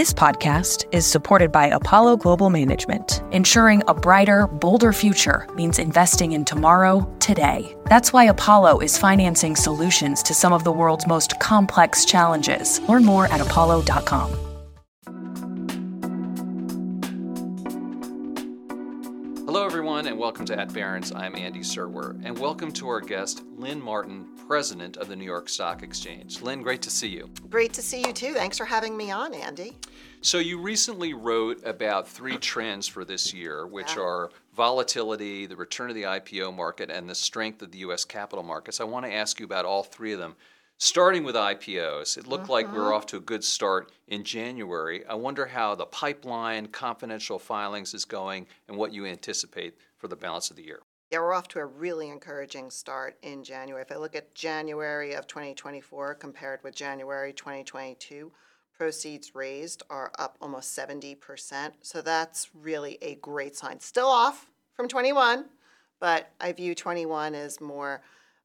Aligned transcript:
This 0.00 0.14
podcast 0.14 0.86
is 0.92 1.04
supported 1.04 1.52
by 1.52 1.66
Apollo 1.66 2.16
Global 2.16 2.48
Management, 2.48 3.22
ensuring 3.32 3.82
a 3.86 3.92
brighter, 3.92 4.46
bolder 4.46 4.94
future 4.94 5.46
means 5.54 5.78
investing 5.78 6.32
in 6.32 6.46
tomorrow, 6.46 7.06
today. 7.20 7.76
That's 7.84 8.10
why 8.10 8.24
Apollo 8.24 8.78
is 8.78 8.96
financing 8.96 9.56
solutions 9.56 10.22
to 10.22 10.32
some 10.32 10.54
of 10.54 10.64
the 10.64 10.72
world's 10.72 11.06
most 11.06 11.38
complex 11.38 12.06
challenges. 12.06 12.80
Learn 12.88 13.04
more 13.04 13.26
at 13.26 13.42
apollo.com. 13.42 14.49
welcome 20.20 20.44
to 20.44 20.60
At 20.60 20.70
Barron's. 20.74 21.12
I'm 21.12 21.34
Andy 21.34 21.60
Serwer, 21.60 22.10
and 22.22 22.38
welcome 22.38 22.70
to 22.72 22.86
our 22.90 23.00
guest, 23.00 23.42
Lynn 23.56 23.80
Martin, 23.80 24.28
President 24.46 24.98
of 24.98 25.08
the 25.08 25.16
New 25.16 25.24
York 25.24 25.48
Stock 25.48 25.82
Exchange. 25.82 26.42
Lynn, 26.42 26.62
great 26.62 26.82
to 26.82 26.90
see 26.90 27.08
you. 27.08 27.30
Great 27.48 27.72
to 27.72 27.80
see 27.80 28.00
you 28.06 28.12
too. 28.12 28.34
Thanks 28.34 28.58
for 28.58 28.66
having 28.66 28.98
me 28.98 29.10
on, 29.10 29.32
Andy. 29.32 29.78
So, 30.20 30.36
you 30.36 30.60
recently 30.60 31.14
wrote 31.14 31.62
about 31.64 32.06
three 32.06 32.36
trends 32.36 32.86
for 32.86 33.02
this 33.06 33.32
year, 33.32 33.66
which 33.66 33.96
yeah. 33.96 34.02
are 34.02 34.30
volatility, 34.54 35.46
the 35.46 35.56
return 35.56 35.88
of 35.88 35.96
the 35.96 36.02
IPO 36.02 36.54
market, 36.54 36.90
and 36.90 37.08
the 37.08 37.14
strength 37.14 37.62
of 37.62 37.72
the 37.72 37.78
U.S. 37.78 38.04
capital 38.04 38.44
markets. 38.44 38.78
I 38.78 38.84
want 38.84 39.06
to 39.06 39.14
ask 39.14 39.40
you 39.40 39.46
about 39.46 39.64
all 39.64 39.82
three 39.82 40.12
of 40.12 40.18
them. 40.18 40.36
Starting 40.76 41.24
with 41.24 41.34
IPOs, 41.34 42.16
it 42.18 42.26
looked 42.26 42.44
mm-hmm. 42.44 42.52
like 42.52 42.72
we 42.72 42.78
were 42.78 42.92
off 42.92 43.04
to 43.06 43.16
a 43.16 43.20
good 43.20 43.44
start 43.44 43.92
in 44.08 44.24
January. 44.24 45.04
I 45.06 45.14
wonder 45.14 45.44
how 45.46 45.74
the 45.74 45.84
pipeline, 45.84 46.66
confidential 46.68 47.38
filings 47.38 47.94
is 47.94 48.04
going, 48.04 48.46
and 48.68 48.76
what 48.76 48.92
you 48.92 49.04
anticipate 49.06 49.76
for 50.00 50.08
the 50.08 50.16
balance 50.16 50.50
of 50.50 50.56
the 50.56 50.64
year. 50.64 50.80
Yeah, 51.12 51.18
we're 51.18 51.34
off 51.34 51.48
to 51.48 51.58
a 51.58 51.66
really 51.66 52.08
encouraging 52.08 52.70
start 52.70 53.16
in 53.22 53.44
January. 53.44 53.82
If 53.82 53.92
I 53.92 53.96
look 53.96 54.16
at 54.16 54.34
January 54.34 55.14
of 55.14 55.26
2024 55.26 56.14
compared 56.14 56.62
with 56.62 56.74
January 56.74 57.32
2022, 57.32 58.32
proceeds 58.78 59.34
raised 59.34 59.82
are 59.90 60.12
up 60.18 60.38
almost 60.40 60.76
70%. 60.76 61.72
So 61.82 62.00
that's 62.00 62.48
really 62.54 62.96
a 63.02 63.16
great 63.16 63.56
sign. 63.56 63.80
Still 63.80 64.06
off 64.06 64.48
from 64.72 64.88
21, 64.88 65.46
but 65.98 66.30
I 66.40 66.52
view 66.52 66.74
21 66.74 67.34
as 67.34 67.60
more 67.60 68.02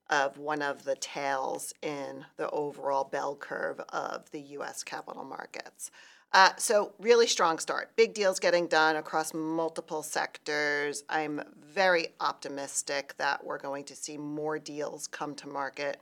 of 0.10 0.38
one 0.38 0.62
of 0.62 0.84
the 0.84 0.96
tails 0.96 1.74
in 1.82 2.26
the 2.38 2.50
overall 2.50 3.04
bell 3.04 3.36
curve 3.36 3.80
of 3.90 4.30
the 4.32 4.42
US 4.42 4.84
capital 4.84 5.24
markets. 5.24 5.90
Uh, 6.36 6.50
so, 6.58 6.92
really 7.00 7.28
strong 7.28 7.58
start. 7.60 7.96
Big 7.96 8.14
deals 8.14 8.42
getting 8.42 8.68
done 8.68 8.98
across 8.98 9.34
multiple 9.34 10.04
sectors. 10.04 11.06
I'm 11.08 11.42
very 11.66 12.10
optimistic 12.20 13.16
that 13.20 13.46
we're 13.46 13.58
going 13.58 13.86
to 13.86 13.96
see 13.96 14.18
more 14.18 14.60
deals 14.60 15.08
come 15.08 15.34
to 15.36 15.48
market. 15.48 15.98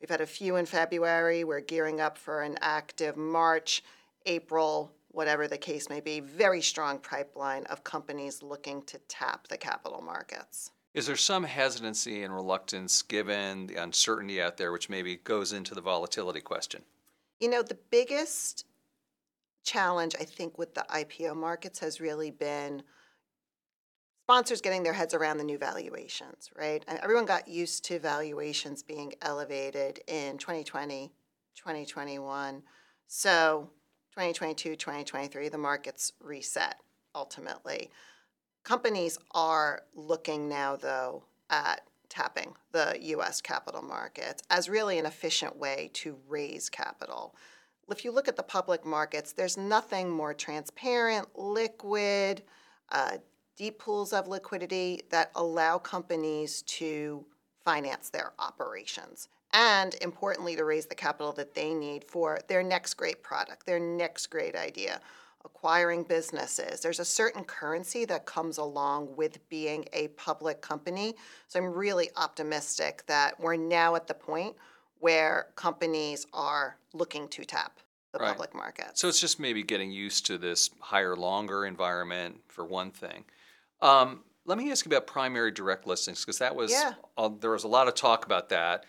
We've 0.00 0.08
had 0.08 0.22
a 0.22 0.26
few 0.26 0.56
in 0.56 0.64
February. 0.64 1.44
We're 1.44 1.60
gearing 1.60 2.00
up 2.00 2.16
for 2.16 2.40
an 2.40 2.56
active 2.62 3.18
March, 3.18 3.84
April, 4.24 4.90
whatever 5.10 5.46
the 5.46 5.58
case 5.58 5.90
may 5.90 6.00
be. 6.00 6.18
Very 6.18 6.62
strong 6.62 6.98
pipeline 6.98 7.64
of 7.64 7.84
companies 7.84 8.42
looking 8.42 8.80
to 8.84 8.96
tap 9.00 9.48
the 9.48 9.58
capital 9.58 10.00
markets. 10.00 10.70
Is 10.94 11.06
there 11.06 11.14
some 11.14 11.44
hesitancy 11.44 12.22
and 12.22 12.34
reluctance 12.34 13.02
given 13.02 13.66
the 13.66 13.76
uncertainty 13.76 14.40
out 14.40 14.56
there, 14.56 14.72
which 14.72 14.88
maybe 14.88 15.16
goes 15.16 15.52
into 15.52 15.74
the 15.74 15.82
volatility 15.82 16.40
question? 16.40 16.84
You 17.38 17.50
know, 17.50 17.62
the 17.62 17.76
biggest 17.90 18.64
challenge, 19.64 20.14
I 20.20 20.24
think, 20.24 20.58
with 20.58 20.74
the 20.74 20.84
IPO 20.88 21.36
markets 21.36 21.80
has 21.80 22.00
really 22.00 22.30
been 22.30 22.82
sponsors 24.24 24.60
getting 24.60 24.82
their 24.82 24.92
heads 24.92 25.12
around 25.12 25.38
the 25.38 25.44
new 25.44 25.58
valuations, 25.58 26.50
right? 26.56 26.84
And 26.88 26.98
everyone 27.00 27.26
got 27.26 27.48
used 27.48 27.84
to 27.86 27.98
valuations 27.98 28.82
being 28.82 29.12
elevated 29.20 30.00
in 30.06 30.38
2020, 30.38 31.12
2021. 31.56 32.62
So 33.06 33.70
2022, 34.12 34.76
2023, 34.76 35.48
the 35.48 35.58
markets 35.58 36.12
reset 36.20 36.76
ultimately. 37.14 37.90
Companies 38.62 39.18
are 39.32 39.82
looking 39.94 40.48
now, 40.48 40.76
though, 40.76 41.24
at 41.50 41.82
tapping 42.08 42.54
the 42.72 42.96
US 43.00 43.40
capital 43.40 43.82
markets 43.82 44.42
as 44.48 44.68
really 44.68 44.98
an 44.98 45.06
efficient 45.06 45.56
way 45.56 45.90
to 45.94 46.16
raise 46.28 46.70
capital. 46.70 47.34
If 47.90 48.04
you 48.04 48.12
look 48.12 48.28
at 48.28 48.36
the 48.36 48.42
public 48.42 48.84
markets, 48.84 49.32
there's 49.32 49.56
nothing 49.56 50.10
more 50.10 50.34
transparent, 50.34 51.28
liquid, 51.38 52.42
uh, 52.90 53.18
deep 53.56 53.78
pools 53.78 54.12
of 54.12 54.26
liquidity 54.26 55.02
that 55.10 55.30
allow 55.34 55.78
companies 55.78 56.62
to 56.62 57.24
finance 57.64 58.10
their 58.10 58.32
operations 58.38 59.28
and 59.52 59.94
importantly 60.02 60.56
to 60.56 60.64
raise 60.64 60.86
the 60.86 60.94
capital 60.94 61.32
that 61.32 61.54
they 61.54 61.72
need 61.72 62.04
for 62.04 62.40
their 62.48 62.62
next 62.62 62.94
great 62.94 63.22
product, 63.22 63.64
their 63.64 63.78
next 63.78 64.26
great 64.26 64.56
idea, 64.56 65.00
acquiring 65.44 66.02
businesses. 66.02 66.80
There's 66.80 66.98
a 66.98 67.04
certain 67.04 67.44
currency 67.44 68.04
that 68.06 68.26
comes 68.26 68.58
along 68.58 69.14
with 69.14 69.48
being 69.48 69.84
a 69.92 70.08
public 70.08 70.60
company. 70.60 71.14
So 71.46 71.60
I'm 71.60 71.72
really 71.72 72.10
optimistic 72.16 73.04
that 73.06 73.38
we're 73.38 73.56
now 73.56 73.94
at 73.94 74.08
the 74.08 74.14
point 74.14 74.56
where 75.04 75.48
companies 75.54 76.26
are 76.32 76.78
looking 76.94 77.28
to 77.28 77.44
tap 77.44 77.78
the 78.14 78.18
right. 78.18 78.28
public 78.28 78.54
market. 78.54 78.86
So 78.94 79.06
it's 79.06 79.20
just 79.20 79.38
maybe 79.38 79.62
getting 79.62 79.90
used 79.90 80.24
to 80.28 80.38
this 80.38 80.70
higher, 80.80 81.14
longer 81.14 81.66
environment 81.66 82.40
for 82.48 82.64
one 82.64 82.90
thing. 82.90 83.26
Um, 83.82 84.24
let 84.46 84.56
me 84.56 84.70
ask 84.70 84.86
you 84.86 84.88
about 84.88 85.06
primary 85.06 85.50
direct 85.50 85.86
listings 85.86 86.24
because 86.24 86.38
that 86.38 86.56
was 86.56 86.72
yeah. 86.72 86.94
uh, 87.18 87.28
there 87.38 87.50
was 87.50 87.64
a 87.64 87.68
lot 87.68 87.86
of 87.86 87.94
talk 87.94 88.24
about 88.24 88.48
that. 88.48 88.86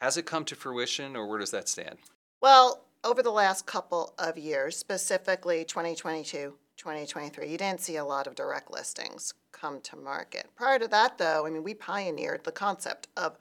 Has 0.00 0.18
it 0.18 0.26
come 0.26 0.44
to 0.44 0.54
fruition, 0.54 1.16
or 1.16 1.26
where 1.26 1.38
does 1.38 1.52
that 1.52 1.66
stand? 1.66 1.96
Well, 2.42 2.84
over 3.02 3.22
the 3.22 3.30
last 3.30 3.64
couple 3.64 4.12
of 4.18 4.36
years, 4.36 4.76
specifically 4.76 5.64
2022, 5.64 6.52
2023, 6.76 7.48
you 7.48 7.56
didn't 7.56 7.80
see 7.80 7.96
a 7.96 8.04
lot 8.04 8.26
of 8.26 8.34
direct 8.34 8.70
listings 8.70 9.32
come 9.50 9.80
to 9.80 9.96
market. 9.96 10.48
Prior 10.56 10.78
to 10.78 10.88
that, 10.88 11.16
though, 11.16 11.46
I 11.46 11.50
mean, 11.50 11.62
we 11.62 11.72
pioneered 11.72 12.44
the 12.44 12.52
concept 12.52 13.08
of 13.16 13.38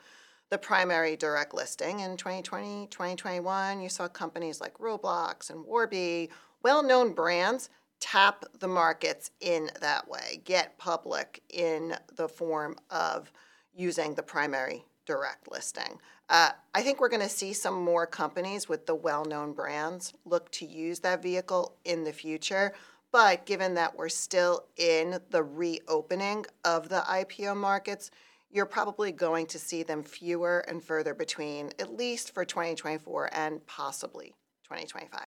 the 0.51 0.57
primary 0.57 1.15
direct 1.15 1.55
listing 1.55 2.01
in 2.01 2.17
2020, 2.17 2.87
2021. 2.91 3.81
You 3.81 3.89
saw 3.89 4.07
companies 4.09 4.59
like 4.59 4.77
Roblox 4.77 5.49
and 5.49 5.65
Warby, 5.65 6.29
well 6.61 6.83
known 6.83 7.13
brands, 7.13 7.69
tap 8.01 8.43
the 8.59 8.67
markets 8.67 9.31
in 9.39 9.71
that 9.79 10.09
way, 10.09 10.41
get 10.43 10.77
public 10.77 11.41
in 11.49 11.95
the 12.15 12.27
form 12.27 12.75
of 12.89 13.31
using 13.73 14.13
the 14.13 14.23
primary 14.23 14.83
direct 15.05 15.49
listing. 15.49 15.99
Uh, 16.29 16.51
I 16.75 16.81
think 16.81 16.99
we're 16.99 17.09
going 17.09 17.21
to 17.21 17.29
see 17.29 17.53
some 17.53 17.81
more 17.81 18.05
companies 18.05 18.67
with 18.67 18.85
the 18.85 18.95
well 18.95 19.23
known 19.23 19.53
brands 19.53 20.13
look 20.25 20.51
to 20.51 20.65
use 20.65 20.99
that 20.99 21.23
vehicle 21.23 21.77
in 21.85 22.03
the 22.03 22.13
future. 22.13 22.73
But 23.13 23.45
given 23.45 23.73
that 23.75 23.97
we're 23.97 24.09
still 24.09 24.65
in 24.77 25.19
the 25.29 25.43
reopening 25.43 26.45
of 26.65 26.89
the 26.89 27.03
IPO 27.07 27.55
markets, 27.57 28.11
you're 28.51 28.65
probably 28.65 29.11
going 29.11 29.47
to 29.47 29.59
see 29.59 29.83
them 29.83 30.03
fewer 30.03 30.59
and 30.67 30.83
further 30.83 31.13
between, 31.13 31.71
at 31.79 31.95
least 31.95 32.33
for 32.33 32.45
2024 32.45 33.29
and 33.33 33.65
possibly 33.65 34.33
2025. 34.63 35.23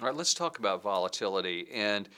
All 0.00 0.08
right, 0.08 0.16
let's 0.16 0.34
talk 0.34 0.58
about 0.58 0.82
volatility. 0.82 1.68
And 1.72 2.08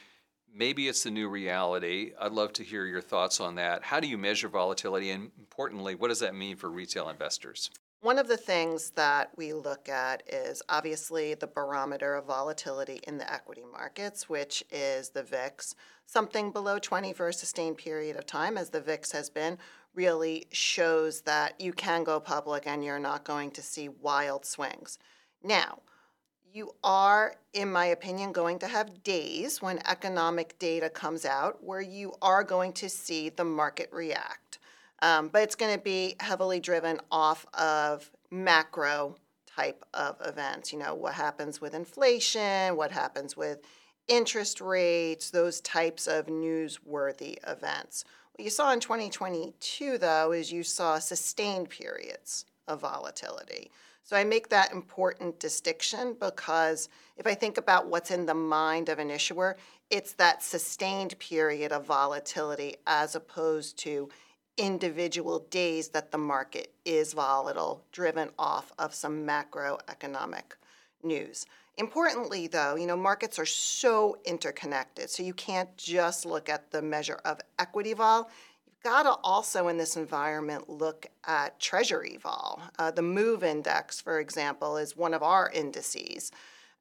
maybe 0.52 0.88
it's 0.88 1.04
the 1.04 1.10
new 1.10 1.28
reality. 1.28 2.12
I'd 2.20 2.32
love 2.32 2.52
to 2.54 2.64
hear 2.64 2.86
your 2.86 3.00
thoughts 3.00 3.40
on 3.40 3.54
that. 3.56 3.84
How 3.84 4.00
do 4.00 4.08
you 4.08 4.18
measure 4.18 4.48
volatility? 4.48 5.10
And 5.10 5.30
importantly, 5.38 5.94
what 5.94 6.08
does 6.08 6.20
that 6.20 6.34
mean 6.34 6.56
for 6.56 6.68
retail 6.68 7.08
investors? 7.08 7.70
One 8.00 8.18
of 8.18 8.28
the 8.28 8.36
things 8.36 8.90
that 8.90 9.30
we 9.36 9.52
look 9.52 9.88
at 9.88 10.22
is 10.28 10.62
obviously 10.68 11.34
the 11.34 11.48
barometer 11.48 12.14
of 12.14 12.26
volatility 12.26 13.00
in 13.08 13.18
the 13.18 13.32
equity 13.32 13.64
markets, 13.70 14.28
which 14.28 14.62
is 14.70 15.10
the 15.10 15.24
VIX. 15.24 15.74
Something 16.10 16.52
below 16.52 16.78
20 16.78 17.12
for 17.12 17.28
a 17.28 17.34
sustained 17.34 17.76
period 17.76 18.16
of 18.16 18.24
time, 18.24 18.56
as 18.56 18.70
the 18.70 18.80
VIX 18.80 19.12
has 19.12 19.28
been, 19.28 19.58
really 19.94 20.46
shows 20.50 21.20
that 21.22 21.60
you 21.60 21.74
can 21.74 22.02
go 22.02 22.18
public 22.18 22.66
and 22.66 22.82
you're 22.82 22.98
not 22.98 23.24
going 23.24 23.50
to 23.50 23.60
see 23.60 23.90
wild 23.90 24.46
swings. 24.46 24.98
Now, 25.44 25.80
you 26.50 26.70
are, 26.82 27.34
in 27.52 27.70
my 27.70 27.84
opinion, 27.84 28.32
going 28.32 28.58
to 28.60 28.68
have 28.68 29.02
days 29.02 29.60
when 29.60 29.86
economic 29.86 30.58
data 30.58 30.88
comes 30.88 31.26
out 31.26 31.62
where 31.62 31.82
you 31.82 32.14
are 32.22 32.42
going 32.42 32.72
to 32.72 32.88
see 32.88 33.28
the 33.28 33.44
market 33.44 33.90
react. 33.92 34.60
Um, 35.02 35.28
but 35.28 35.42
it's 35.42 35.56
going 35.56 35.76
to 35.76 35.84
be 35.84 36.16
heavily 36.20 36.58
driven 36.58 37.00
off 37.12 37.44
of 37.52 38.10
macro 38.30 39.16
type 39.46 39.84
of 39.92 40.16
events. 40.24 40.72
You 40.72 40.78
know, 40.78 40.94
what 40.94 41.12
happens 41.12 41.60
with 41.60 41.74
inflation, 41.74 42.76
what 42.76 42.92
happens 42.92 43.36
with 43.36 43.58
interest 44.08 44.60
rates, 44.60 45.30
those 45.30 45.60
types 45.60 46.06
of 46.06 46.26
newsworthy 46.26 47.36
events. 47.46 48.04
What 48.32 48.44
you 48.44 48.50
saw 48.50 48.72
in 48.72 48.80
2022, 48.80 49.98
though, 49.98 50.32
is 50.32 50.52
you 50.52 50.62
saw 50.62 50.98
sustained 50.98 51.68
periods 51.68 52.46
of 52.66 52.80
volatility. 52.80 53.70
So 54.02 54.16
I 54.16 54.24
make 54.24 54.48
that 54.48 54.72
important 54.72 55.38
distinction 55.38 56.16
because 56.18 56.88
if 57.18 57.26
I 57.26 57.34
think 57.34 57.58
about 57.58 57.88
what's 57.88 58.10
in 58.10 58.24
the 58.24 58.34
mind 58.34 58.88
of 58.88 58.98
an 58.98 59.10
issuer, 59.10 59.56
it's 59.90 60.14
that 60.14 60.42
sustained 60.42 61.18
period 61.18 61.72
of 61.72 61.84
volatility 61.84 62.76
as 62.86 63.14
opposed 63.14 63.76
to 63.80 64.08
individual 64.56 65.40
days 65.50 65.88
that 65.90 66.10
the 66.10 66.18
market 66.18 66.72
is 66.84 67.12
volatile, 67.12 67.84
driven 67.92 68.30
off 68.38 68.72
of 68.78 68.94
some 68.94 69.26
macroeconomic 69.26 70.56
news. 71.02 71.46
Importantly, 71.78 72.48
though, 72.48 72.74
you 72.74 72.88
know, 72.88 72.96
markets 72.96 73.38
are 73.38 73.46
so 73.46 74.18
interconnected, 74.24 75.08
so 75.08 75.22
you 75.22 75.32
can't 75.32 75.74
just 75.76 76.26
look 76.26 76.48
at 76.48 76.72
the 76.72 76.82
measure 76.82 77.20
of 77.24 77.40
equity 77.60 77.92
vol. 77.92 78.28
You've 78.66 78.82
got 78.82 79.04
to 79.04 79.12
also, 79.22 79.68
in 79.68 79.78
this 79.78 79.96
environment, 79.96 80.68
look 80.68 81.06
at 81.24 81.60
treasury 81.60 82.18
vol. 82.20 82.60
Uh, 82.80 82.90
the 82.90 83.02
MOVE 83.02 83.44
index, 83.44 84.00
for 84.00 84.18
example, 84.18 84.76
is 84.76 84.96
one 84.96 85.14
of 85.14 85.22
our 85.22 85.50
indices. 85.50 86.32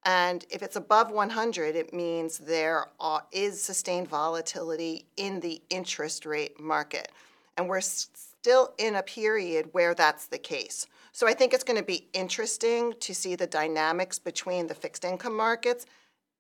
And 0.04 0.44
if 0.50 0.64
it's 0.64 0.76
above 0.76 1.12
100, 1.12 1.76
it 1.76 1.94
means 1.94 2.40
there 2.40 2.88
is 3.32 3.62
sustained 3.62 4.08
volatility 4.08 5.06
in 5.16 5.42
the 5.42 5.62
interest 5.70 6.26
rate 6.26 6.60
market. 6.60 7.12
And 7.56 7.70
we're 7.70 7.82
still 8.48 8.74
in 8.78 8.96
a 8.96 9.04
period 9.04 9.68
where 9.74 9.94
that's 9.94 10.28
the 10.28 10.38
case. 10.38 10.88
So 11.12 11.28
I 11.28 11.34
think 11.34 11.54
it's 11.54 11.66
going 11.66 11.80
to 11.80 11.84
be 11.84 12.08
interesting 12.14 12.94
to 13.02 13.14
see 13.14 13.36
the 13.36 13.46
dynamics 13.46 14.20
between 14.20 14.68
the 14.68 14.74
fixed 14.74 15.04
income 15.04 15.36
markets 15.36 15.86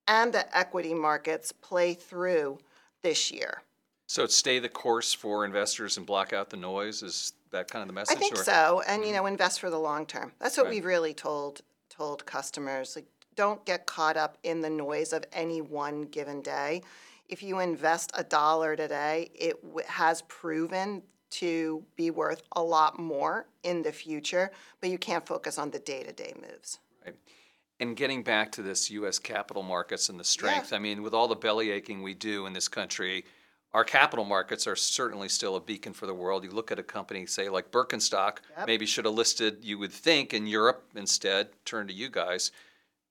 and 0.08 0.32
the 0.32 0.58
equity 0.58 0.94
markets 0.94 1.52
play 1.52 1.94
through 1.94 2.60
this 3.02 3.30
year. 3.30 3.62
So 4.08 4.26
stay 4.26 4.60
the 4.60 4.70
course 4.70 5.12
for 5.12 5.44
investors 5.44 5.98
and 5.98 6.06
block 6.06 6.32
out 6.32 6.50
the 6.50 6.56
noise. 6.56 7.04
Is 7.04 7.34
that 7.52 7.70
kind 7.70 7.82
of 7.82 7.90
the 7.90 7.94
message? 7.94 8.16
I 8.16 8.20
think 8.22 8.36
or? 8.36 8.44
so, 8.44 8.82
and 8.88 9.02
you 9.02 9.10
mm-hmm. 9.10 9.18
know, 9.18 9.26
invest 9.26 9.60
for 9.60 9.70
the 9.70 9.78
long 9.78 10.06
term. 10.06 10.32
That's 10.40 10.56
what 10.56 10.68
right. 10.68 10.76
we've 10.76 10.86
really 10.86 11.14
told 11.14 11.60
told 11.90 12.26
customers. 12.26 12.96
Like, 12.96 13.08
don't 13.36 13.66
get 13.66 13.86
caught 13.86 14.16
up 14.16 14.38
in 14.44 14.62
the 14.62 14.70
noise 14.70 15.12
of 15.12 15.26
any 15.34 15.60
one 15.60 16.04
given 16.04 16.42
day. 16.42 16.84
If 17.28 17.44
you 17.44 17.60
invest 17.60 18.12
a 18.14 18.24
dollar 18.24 18.78
today, 18.78 19.30
it 19.36 19.62
w- 19.62 19.86
has 19.90 20.22
proven 20.30 21.04
to 21.30 21.84
be 21.96 22.12
worth 22.12 22.42
a 22.54 22.62
lot 22.62 23.00
more 23.00 23.48
in 23.64 23.82
the 23.82 23.92
future, 23.92 24.52
but 24.82 24.90
you 24.90 24.98
can't 24.98 25.26
focus 25.26 25.58
on 25.58 25.72
the 25.72 25.80
day 25.80 26.04
to 26.04 26.12
day 26.12 26.34
moves. 26.42 26.80
Right. 27.06 27.16
And 27.80 27.96
getting 27.96 28.24
back 28.24 28.52
to 28.54 28.62
this 28.62 28.90
U.S. 28.92 29.20
capital 29.20 29.64
markets 29.64 30.10
and 30.10 30.20
the 30.20 30.24
strength, 30.24 30.72
yeah. 30.72 30.78
I 30.78 30.80
mean, 30.80 31.04
with 31.04 31.14
all 31.14 31.28
the 31.28 31.36
belly 31.36 31.70
aching 31.72 32.02
we 32.02 32.14
do 32.14 32.46
in 32.46 32.54
this 32.54 32.68
country, 32.68 33.26
our 33.74 33.84
capital 33.84 34.26
markets 34.26 34.66
are 34.66 34.76
certainly 34.76 35.30
still 35.30 35.56
a 35.56 35.62
beacon 35.62 35.94
for 35.94 36.08
the 36.08 36.14
world. 36.14 36.44
You 36.44 36.52
look 36.52 36.72
at 36.72 36.80
a 36.80 36.84
company, 36.84 37.26
say 37.26 37.50
like 37.50 37.72
Birkenstock, 37.72 38.38
yep. 38.58 38.68
maybe 38.68 38.86
should 38.86 39.06
have 39.06 39.14
listed, 39.14 39.64
you 39.64 39.78
would 39.78 39.92
think, 39.92 40.34
in 40.34 40.48
Europe 40.48 40.90
instead, 40.96 41.50
turn 41.66 41.88
to 41.88 41.94
you 41.94 42.10
guys. 42.10 42.52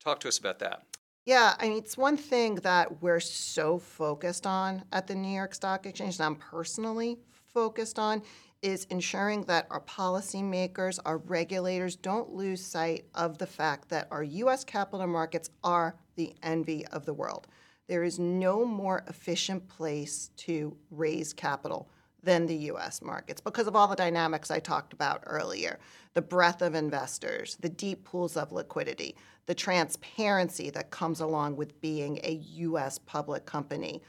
Talk 0.03 0.21
to 0.21 0.29
us 0.29 0.39
about 0.39 0.59
that. 0.61 0.83
Yeah, 1.27 1.55
I 1.59 1.69
mean, 1.69 1.79
it's 1.79 1.97
one 1.97 2.17
thing 2.17 2.57
that 2.57 3.03
we're 3.03 3.21
so 3.21 3.79
focused 3.79 4.47
on 4.47 4.85
at 4.93 5.09
the 5.09 5.15
New 5.15 5.35
York 5.35 5.55
Stock 5.55 5.85
Exchange, 5.85 6.19
and 6.19 6.27
I'm 6.27 6.37
personally 6.37 7.19
focused 7.57 7.99
on 7.99 8.23
is 8.61 8.87
ensuring 8.91 9.43
that 9.45 9.67
our 9.71 9.81
policymakers, 9.81 10.99
our 11.07 11.17
regulators 11.17 11.97
don't 11.97 12.35
lose 12.35 12.63
sight 12.63 13.07
of 13.15 13.39
the 13.39 13.47
fact 13.47 13.89
that 13.89 14.07
our 14.11 14.23
U.S. 14.23 14.63
capital 14.63 15.07
markets 15.07 15.49
are 15.65 15.97
the 16.17 16.35
envy 16.43 16.87
of 16.89 17.07
the 17.07 17.15
world. 17.15 17.47
There 17.89 18.05
is 18.05 18.19
no 18.19 18.67
more 18.67 19.05
efficient 19.09 19.67
place 19.69 20.29
to 20.37 20.77
raise 20.91 21.33
capital 21.33 21.89
than 22.23 22.45
the 22.45 22.57
US 22.73 23.01
markets 23.01 23.41
because 23.41 23.67
of 23.67 23.75
all 23.75 23.89
the 23.89 23.97
dynamics 23.97 24.51
I 24.51 24.59
talked 24.59 24.93
about 24.93 25.23
earlier 25.25 25.79
the 26.13 26.21
breadth 26.21 26.61
of 26.61 26.75
investors, 26.75 27.57
the 27.61 27.69
deep 27.71 28.05
pools 28.05 28.37
of 28.37 28.53
liquidity, 28.53 29.17
the 29.47 29.55
transparency 29.55 30.69
that 30.71 30.91
comes 30.91 31.21
along 31.21 31.57
with 31.57 31.81
being 31.81 32.19
a 32.23 32.33
US 32.33 32.99
public 32.99 33.47
company 33.47 34.03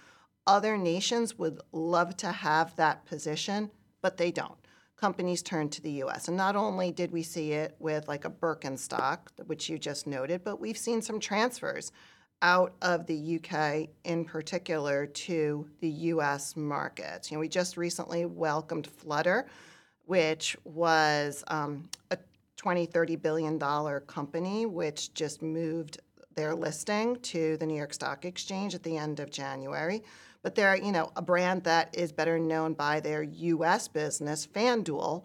other 0.47 0.77
nations 0.77 1.37
would 1.37 1.59
love 1.73 2.15
to 2.17 2.31
have 2.31 2.75
that 2.77 3.05
position, 3.05 3.69
but 4.01 4.17
they 4.17 4.31
don't. 4.31 4.57
Companies 4.95 5.43
turn 5.43 5.69
to 5.69 5.81
the 5.81 6.03
US. 6.03 6.27
And 6.27 6.37
not 6.37 6.55
only 6.55 6.91
did 6.91 7.11
we 7.11 7.21
see 7.21 7.51
it 7.51 7.75
with 7.77 8.07
like 8.07 8.25
a 8.25 8.29
Birkenstock, 8.29 9.19
which 9.45 9.69
you 9.69 9.77
just 9.77 10.07
noted, 10.07 10.43
but 10.43 10.59
we've 10.59 10.77
seen 10.77 11.01
some 11.01 11.19
transfers 11.19 11.91
out 12.41 12.73
of 12.81 13.05
the 13.07 13.39
UK 13.39 13.89
in 14.03 14.23
particular 14.23 15.05
to 15.05 15.67
the 15.81 15.89
US 15.89 16.55
market. 16.55 17.29
You 17.29 17.37
know, 17.37 17.41
we 17.41 17.49
just 17.49 17.77
recently 17.77 18.25
welcomed 18.25 18.87
Flutter, 18.87 19.47
which 20.05 20.55
was 20.63 21.43
um, 21.47 21.89
a 22.11 22.17
20, 22.55 22.85
30 22.85 23.15
billion 23.17 23.57
dollar 23.57 23.99
company, 24.01 24.65
which 24.65 25.13
just 25.13 25.41
moved 25.41 25.99
their 26.35 26.55
listing 26.55 27.15
to 27.17 27.57
the 27.57 27.65
New 27.65 27.75
York 27.75 27.93
Stock 27.93 28.23
Exchange 28.23 28.75
at 28.75 28.83
the 28.83 28.97
end 28.97 29.19
of 29.19 29.31
January 29.31 30.03
but 30.41 30.55
they're 30.55 30.75
you 30.75 30.91
know 30.91 31.11
a 31.15 31.21
brand 31.21 31.63
that 31.63 31.95
is 31.95 32.11
better 32.11 32.39
known 32.39 32.73
by 32.73 32.99
their 32.99 33.23
U.S. 33.23 33.87
business, 33.87 34.47
FanDuel. 34.47 35.23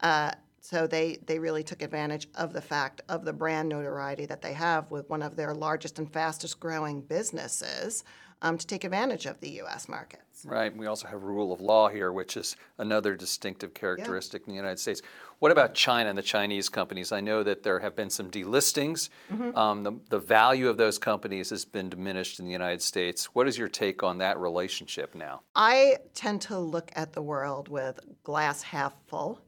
Uh, 0.00 0.32
so 0.60 0.86
they 0.86 1.18
they 1.26 1.38
really 1.38 1.62
took 1.62 1.82
advantage 1.82 2.28
of 2.34 2.52
the 2.52 2.62
fact 2.62 3.02
of 3.08 3.24
the 3.24 3.32
brand 3.32 3.68
notoriety 3.68 4.26
that 4.26 4.42
they 4.42 4.54
have 4.54 4.90
with 4.90 5.08
one 5.10 5.22
of 5.22 5.36
their 5.36 5.54
largest 5.54 5.98
and 5.98 6.10
fastest 6.12 6.58
growing 6.58 7.02
businesses 7.02 8.02
um, 8.42 8.58
to 8.58 8.66
take 8.66 8.84
advantage 8.84 9.26
of 9.26 9.40
the 9.40 9.50
U.S. 9.50 9.88
markets. 9.88 10.44
Right. 10.44 10.76
We 10.76 10.86
also 10.86 11.08
have 11.08 11.22
rule 11.22 11.52
of 11.52 11.60
law 11.60 11.88
here, 11.88 12.12
which 12.12 12.36
is 12.36 12.56
another 12.78 13.14
distinctive 13.14 13.72
characteristic 13.72 14.42
yeah. 14.42 14.46
in 14.46 14.52
the 14.52 14.56
United 14.56 14.78
States. 14.78 15.00
What 15.38 15.52
about 15.52 15.74
China 15.74 16.08
and 16.08 16.18
the 16.18 16.22
Chinese 16.22 16.68
companies? 16.68 17.12
I 17.12 17.20
know 17.20 17.42
that 17.42 17.62
there 17.62 17.78
have 17.80 17.96
been 17.96 18.10
some 18.10 18.30
delistings. 18.30 19.08
Mm-hmm. 19.32 19.56
Um, 19.56 19.82
the, 19.82 19.92
the 20.10 20.18
value 20.18 20.68
of 20.68 20.76
those 20.76 20.98
companies 20.98 21.50
has 21.50 21.64
been 21.64 21.88
diminished 21.88 22.38
in 22.38 22.44
the 22.44 22.52
United 22.52 22.82
States. 22.82 23.26
What 23.34 23.48
is 23.48 23.56
your 23.56 23.68
take 23.68 24.02
on 24.02 24.18
that 24.18 24.38
relationship 24.38 25.14
now? 25.14 25.42
I 25.54 25.98
tend 26.14 26.42
to 26.42 26.58
look 26.58 26.90
at 26.94 27.12
the 27.12 27.22
world 27.22 27.68
with 27.68 28.00
glass 28.22 28.62
half 28.62 28.94
full 29.06 29.40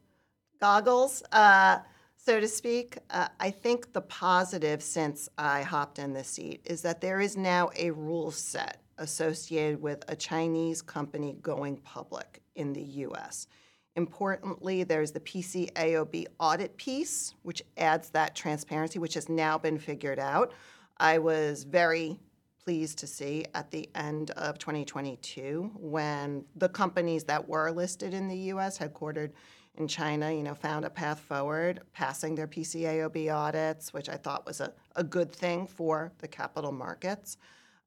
goggles, 0.60 1.22
uh, 1.32 1.78
so 2.26 2.40
to 2.40 2.49
speak. 2.49 2.99
Uh, 3.08 3.28
I 3.38 3.52
think 3.52 3.93
the 3.93 4.00
positive 4.00 4.82
since 4.82 5.28
I 5.38 5.62
hopped 5.62 6.00
in 6.00 6.12
this 6.12 6.26
seat 6.26 6.61
is 6.64 6.82
that 6.82 7.00
there 7.00 7.20
is 7.20 7.37
now 7.37 7.70
a 7.76 7.93
rule 7.93 8.32
set 8.32 8.82
associated 8.99 9.81
with 9.81 10.02
a 10.08 10.17
Chinese 10.17 10.82
company 10.82 11.37
going 11.40 11.76
public 11.76 12.43
in 12.56 12.73
the 12.73 12.82
US. 12.82 13.46
Importantly, 13.94 14.82
there's 14.82 15.12
the 15.12 15.20
PCAOB 15.20 16.26
audit 16.40 16.76
piece, 16.76 17.32
which 17.43 17.62
adds 17.76 18.11
that 18.11 18.34
transparency, 18.34 18.99
which 18.99 19.14
has 19.14 19.29
now 19.29 19.56
been 19.56 19.79
figured 19.79 20.19
out. 20.19 20.50
I 20.99 21.19
was 21.19 21.62
very 21.62 22.19
pleased 22.64 22.99
to 22.99 23.06
see 23.06 23.44
at 23.55 23.70
the 23.70 23.88
end 23.94 24.32
of 24.32 24.58
2022 24.58 25.70
when 25.76 26.44
the 26.56 26.69
companies 26.70 27.22
that 27.22 27.49
were 27.49 27.70
listed 27.70 28.12
in 28.12 28.26
the 28.26 28.37
US, 28.52 28.79
headquartered 28.79 29.31
in 29.78 29.88
China, 29.88 30.32
you 30.32 30.43
know, 30.43 30.55
found 30.55 30.84
a 30.84 30.90
path 30.90 31.20
forward, 31.20 31.81
passing 31.93 32.34
their 32.34 32.46
PCAOB 32.46 33.34
audits, 33.34 33.93
which 33.93 34.08
I 34.08 34.17
thought 34.17 34.46
was 34.46 34.61
a, 34.61 34.73
a 34.94 35.05
good 35.05 35.32
thing 35.32 35.67
for 35.67 36.12
the 36.19 36.28
capital 36.28 36.73
markets. 36.73 37.37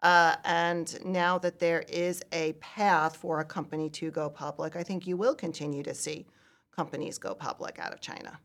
Uh, 0.02 0.36
and 0.46 1.04
now 1.06 1.38
that 1.38 1.60
there 1.60 1.84
is 1.90 2.22
a 2.32 2.54
path 2.54 3.18
for 3.18 3.40
a 3.40 3.46
company 3.46 3.90
to 3.90 4.12
go 4.12 4.30
public, 4.30 4.76
I 4.76 4.84
think 4.84 5.06
you 5.06 5.18
will 5.18 5.36
continue 5.36 5.84
to 5.84 5.94
see 5.94 6.26
companies 6.76 7.18
go 7.18 7.34
public 7.34 7.80
out 7.80 7.92
of 7.92 8.00
China. 8.00 8.40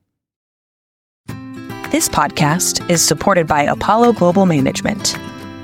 This 1.91 2.09
podcast 2.09 2.91
is 2.91 3.07
supported 3.07 3.47
by 3.47 3.63
Apollo 3.63 4.15
Global 4.15 4.47
Management. 4.47 5.17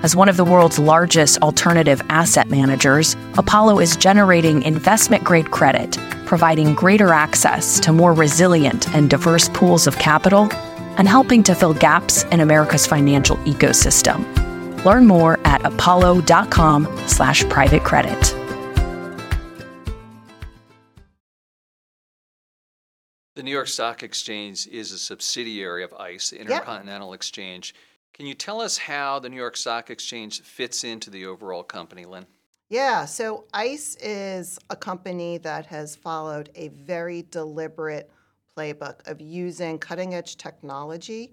As 0.03 0.17
one 0.17 0.31
of 0.31 0.39
the 0.39 0.47
world's 0.47 0.79
largest 0.79 1.43
alternative 1.43 2.01
asset 2.09 2.49
managers, 2.49 3.17
Apollo 3.37 3.81
is 3.81 3.97
generating 3.97 4.63
investment 4.63 5.23
grade 5.23 5.51
credit, 5.51 5.99
providing 6.25 6.75
greater 6.75 7.13
access 7.13 7.79
to 7.81 7.93
more 7.93 8.15
resilient 8.15 8.89
and 8.95 9.11
diverse 9.11 9.51
pools 9.51 9.87
of 9.87 9.99
capital, 9.99 10.49
and 10.97 11.07
helping 11.07 11.43
to 11.43 11.55
fill 11.55 11.75
gaps 11.75 12.23
in 12.25 12.41
America's 12.41 12.87
financial 12.87 13.37
ecosystem. 13.45 14.25
Learn 14.87 15.07
more 15.07 15.39
at 15.45 15.63
apollo.com 15.67 16.87
slash 17.07 17.45
private 17.51 17.85
credit. 17.85 18.35
The 23.37 23.43
New 23.43 23.51
York 23.51 23.69
Stock 23.69 24.03
Exchange 24.03 24.67
is 24.67 24.93
a 24.93 24.99
subsidiary 24.99 25.85
of 25.85 25.93
ICE, 25.93 26.31
the 26.31 26.41
Intercontinental 26.41 27.11
yep. 27.11 27.17
Exchange. 27.17 27.75
Can 28.21 28.27
you 28.27 28.35
tell 28.35 28.61
us 28.61 28.77
how 28.77 29.19
the 29.19 29.31
New 29.31 29.37
York 29.37 29.57
Stock 29.57 29.89
Exchange 29.89 30.43
fits 30.43 30.85
into 30.85 31.09
the 31.09 31.25
overall 31.25 31.63
company, 31.63 32.05
Lynn? 32.05 32.27
Yeah, 32.69 33.07
so 33.07 33.47
ICE 33.55 33.97
is 33.99 34.59
a 34.69 34.77
company 34.77 35.39
that 35.39 35.65
has 35.65 35.97
followed 35.97 36.51
a 36.55 36.69
very 36.69 37.23
deliberate 37.31 38.11
playbook 38.55 39.11
of 39.11 39.23
using 39.23 39.79
cutting 39.79 40.13
edge 40.13 40.37
technology 40.37 41.33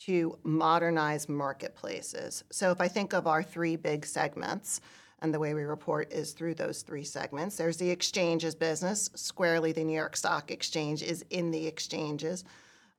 to 0.00 0.38
modernize 0.42 1.30
marketplaces. 1.30 2.44
So 2.50 2.72
if 2.72 2.80
I 2.82 2.88
think 2.88 3.14
of 3.14 3.26
our 3.26 3.42
three 3.42 3.76
big 3.76 4.04
segments, 4.04 4.82
and 5.20 5.32
the 5.32 5.40
way 5.40 5.54
we 5.54 5.62
report 5.62 6.12
is 6.12 6.32
through 6.32 6.56
those 6.56 6.82
three 6.82 7.04
segments. 7.04 7.56
There's 7.56 7.78
the 7.78 7.88
exchanges 7.88 8.54
business. 8.54 9.08
Squarely, 9.14 9.72
the 9.72 9.82
New 9.82 9.96
York 9.96 10.14
Stock 10.14 10.50
Exchange 10.50 11.02
is 11.02 11.24
in 11.30 11.50
the 11.52 11.66
exchanges 11.66 12.44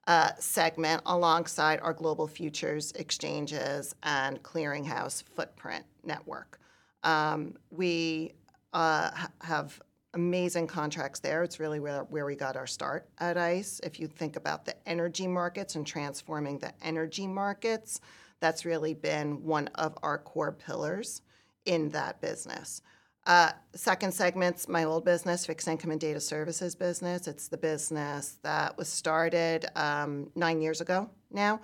uh, 0.07 0.31
segment 0.39 1.01
alongside 1.05 1.79
our 1.81 1.93
global 1.93 2.27
futures 2.27 2.91
exchanges 2.93 3.95
and 4.03 4.41
clearinghouse 4.43 5.23
footprint 5.35 5.85
network. 6.03 6.59
Um, 7.03 7.55
we 7.69 8.33
uh, 8.73 9.11
have 9.41 9.79
amazing 10.15 10.65
contracts 10.65 11.19
there. 11.19 11.43
It's 11.43 11.59
really 11.59 11.79
where, 11.79 12.01
where 12.05 12.25
we 12.25 12.35
got 12.35 12.55
our 12.55 12.65
start 12.65 13.07
at 13.19 13.37
ICE. 13.37 13.79
If 13.83 13.99
you 13.99 14.07
think 14.07 14.35
about 14.35 14.65
the 14.65 14.75
energy 14.89 15.27
markets 15.27 15.75
and 15.75 15.85
transforming 15.85 16.57
the 16.57 16.73
energy 16.81 17.27
markets, 17.27 18.01
That's 18.39 18.65
really 18.65 18.93
been 18.93 19.43
one 19.43 19.67
of 19.75 19.97
our 20.01 20.17
core 20.17 20.51
pillars 20.51 21.21
in 21.65 21.89
that 21.89 22.21
business. 22.21 22.81
Uh, 23.25 23.51
second 23.75 24.13
segment's 24.13 24.67
my 24.67 24.83
old 24.83 25.05
business, 25.05 25.45
fixed 25.45 25.67
income 25.67 25.91
and 25.91 25.99
data 25.99 26.19
services 26.19 26.75
business. 26.75 27.27
It's 27.27 27.47
the 27.47 27.57
business 27.57 28.39
that 28.43 28.77
was 28.77 28.87
started 28.87 29.65
um, 29.75 30.31
nine 30.35 30.61
years 30.61 30.81
ago 30.81 31.09
now, 31.29 31.61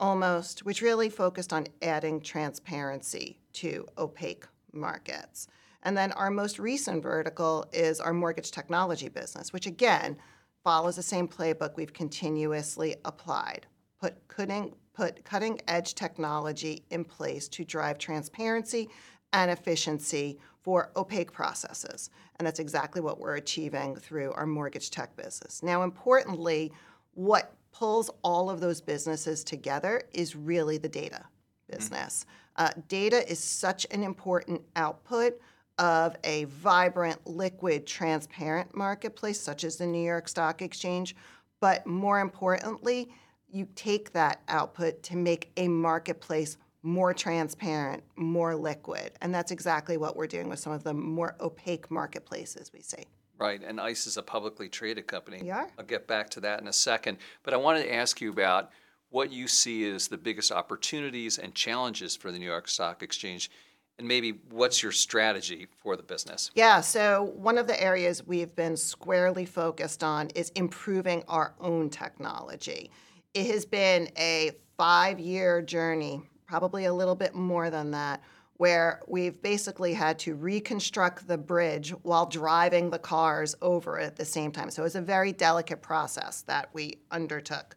almost, 0.00 0.64
which 0.64 0.80
really 0.80 1.10
focused 1.10 1.52
on 1.52 1.66
adding 1.82 2.20
transparency 2.20 3.40
to 3.54 3.86
opaque 3.98 4.46
markets. 4.72 5.48
And 5.82 5.96
then 5.96 6.12
our 6.12 6.30
most 6.30 6.58
recent 6.58 7.02
vertical 7.02 7.66
is 7.72 8.00
our 8.00 8.12
mortgage 8.12 8.52
technology 8.52 9.08
business, 9.08 9.52
which 9.52 9.66
again 9.66 10.16
follows 10.62 10.96
the 10.96 11.02
same 11.02 11.26
playbook 11.26 11.76
we've 11.76 11.92
continuously 11.92 12.96
applied. 13.04 13.66
Put 14.00 14.28
cutting, 14.28 14.74
put 14.94 15.24
cutting 15.24 15.60
edge 15.66 15.94
technology 15.94 16.84
in 16.90 17.04
place 17.04 17.48
to 17.48 17.64
drive 17.64 17.98
transparency 17.98 18.88
and 19.32 19.50
efficiency 19.50 20.38
for 20.62 20.90
opaque 20.96 21.32
processes. 21.32 22.10
And 22.36 22.46
that's 22.46 22.60
exactly 22.60 23.00
what 23.00 23.18
we're 23.20 23.36
achieving 23.36 23.96
through 23.96 24.32
our 24.32 24.46
mortgage 24.46 24.90
tech 24.90 25.16
business. 25.16 25.62
Now, 25.62 25.82
importantly, 25.82 26.72
what 27.14 27.54
pulls 27.72 28.10
all 28.22 28.48
of 28.48 28.60
those 28.60 28.80
businesses 28.80 29.42
together 29.42 30.02
is 30.12 30.36
really 30.36 30.78
the 30.78 30.88
data 30.88 31.24
business. 31.68 32.26
Uh, 32.56 32.70
data 32.88 33.28
is 33.30 33.38
such 33.38 33.86
an 33.90 34.02
important 34.02 34.60
output 34.76 35.40
of 35.78 36.16
a 36.22 36.44
vibrant, 36.44 37.26
liquid, 37.26 37.86
transparent 37.86 38.76
marketplace, 38.76 39.40
such 39.40 39.64
as 39.64 39.76
the 39.76 39.86
New 39.86 40.04
York 40.04 40.28
Stock 40.28 40.60
Exchange. 40.60 41.16
But 41.60 41.86
more 41.86 42.20
importantly, 42.20 43.10
you 43.48 43.66
take 43.74 44.12
that 44.12 44.42
output 44.48 45.02
to 45.04 45.16
make 45.16 45.50
a 45.56 45.68
marketplace 45.68 46.56
more 46.82 47.14
transparent, 47.14 48.02
more 48.16 48.54
liquid. 48.54 49.12
And 49.20 49.34
that's 49.34 49.52
exactly 49.52 49.96
what 49.96 50.16
we're 50.16 50.26
doing 50.26 50.48
with 50.48 50.58
some 50.58 50.72
of 50.72 50.82
the 50.82 50.94
more 50.94 51.36
opaque 51.40 51.90
marketplaces 51.90 52.72
we 52.72 52.82
see. 52.82 53.04
Right, 53.38 53.62
and 53.62 53.80
ICE 53.80 54.06
is 54.06 54.16
a 54.16 54.22
publicly 54.22 54.68
traded 54.68 55.06
company. 55.06 55.50
Are. 55.50 55.68
I'll 55.78 55.84
get 55.84 56.06
back 56.06 56.30
to 56.30 56.40
that 56.40 56.60
in 56.60 56.68
a 56.68 56.72
second. 56.72 57.18
But 57.42 57.54
I 57.54 57.56
wanted 57.56 57.84
to 57.84 57.94
ask 57.94 58.20
you 58.20 58.30
about 58.30 58.70
what 59.10 59.32
you 59.32 59.46
see 59.48 59.88
as 59.88 60.08
the 60.08 60.16
biggest 60.16 60.50
opportunities 60.52 61.38
and 61.38 61.54
challenges 61.54 62.16
for 62.16 62.32
the 62.32 62.38
New 62.38 62.46
York 62.46 62.68
Stock 62.68 63.02
Exchange, 63.02 63.50
and 63.98 64.08
maybe 64.08 64.40
what's 64.50 64.82
your 64.82 64.92
strategy 64.92 65.68
for 65.82 65.96
the 65.96 66.02
business? 66.02 66.50
Yeah, 66.54 66.80
so 66.80 67.32
one 67.36 67.58
of 67.58 67.66
the 67.66 67.80
areas 67.80 68.26
we've 68.26 68.54
been 68.54 68.76
squarely 68.76 69.44
focused 69.44 70.02
on 70.02 70.28
is 70.34 70.50
improving 70.50 71.24
our 71.28 71.54
own 71.60 71.90
technology. 71.90 72.90
It 73.34 73.46
has 73.46 73.66
been 73.66 74.08
a 74.16 74.52
five 74.76 75.20
year 75.20 75.62
journey 75.62 76.22
probably 76.52 76.84
a 76.84 76.92
little 76.92 77.14
bit 77.14 77.34
more 77.34 77.70
than 77.70 77.92
that, 77.92 78.22
where 78.58 79.00
we've 79.08 79.40
basically 79.40 79.94
had 79.94 80.18
to 80.18 80.34
reconstruct 80.34 81.26
the 81.26 81.38
bridge 81.38 81.94
while 82.02 82.26
driving 82.26 82.90
the 82.90 82.98
cars 82.98 83.54
over 83.62 83.98
at 83.98 84.16
the 84.16 84.24
same 84.26 84.52
time. 84.52 84.68
So 84.68 84.82
it 84.82 84.84
was 84.84 84.94
a 84.94 85.00
very 85.00 85.32
delicate 85.32 85.80
process 85.80 86.42
that 86.42 86.68
we 86.74 86.98
undertook. 87.10 87.74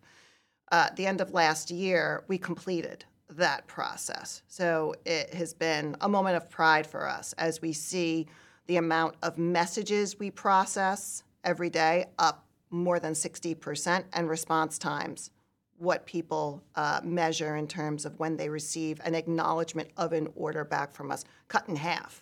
Uh, 0.73 0.89
the 0.97 1.05
end 1.05 1.21
of 1.21 1.31
last 1.31 1.71
year, 1.71 2.25
we 2.27 2.37
completed 2.37 3.05
that 3.29 3.65
process. 3.65 4.41
So 4.49 4.93
it 5.05 5.33
has 5.33 5.53
been 5.53 5.95
a 6.01 6.09
moment 6.09 6.35
of 6.35 6.49
pride 6.49 6.85
for 6.85 7.07
us 7.07 7.31
as 7.37 7.61
we 7.61 7.71
see 7.71 8.27
the 8.67 8.75
amount 8.75 9.15
of 9.23 9.37
messages 9.37 10.19
we 10.19 10.31
process 10.31 11.23
every 11.45 11.69
day 11.69 12.07
up 12.19 12.45
more 12.71 12.99
than 12.99 13.13
60% 13.13 14.03
and 14.11 14.29
response 14.29 14.77
times 14.77 15.31
what 15.77 16.05
people 16.05 16.63
uh, 16.75 17.01
measure 17.03 17.55
in 17.55 17.67
terms 17.67 18.05
of 18.05 18.17
when 18.19 18.37
they 18.37 18.49
receive 18.49 18.99
an 19.03 19.15
acknowledgement 19.15 19.89
of 19.97 20.13
an 20.13 20.27
order 20.35 20.63
back 20.63 20.91
from 20.91 21.11
us, 21.11 21.25
cut 21.47 21.67
in 21.67 21.75
half. 21.75 22.21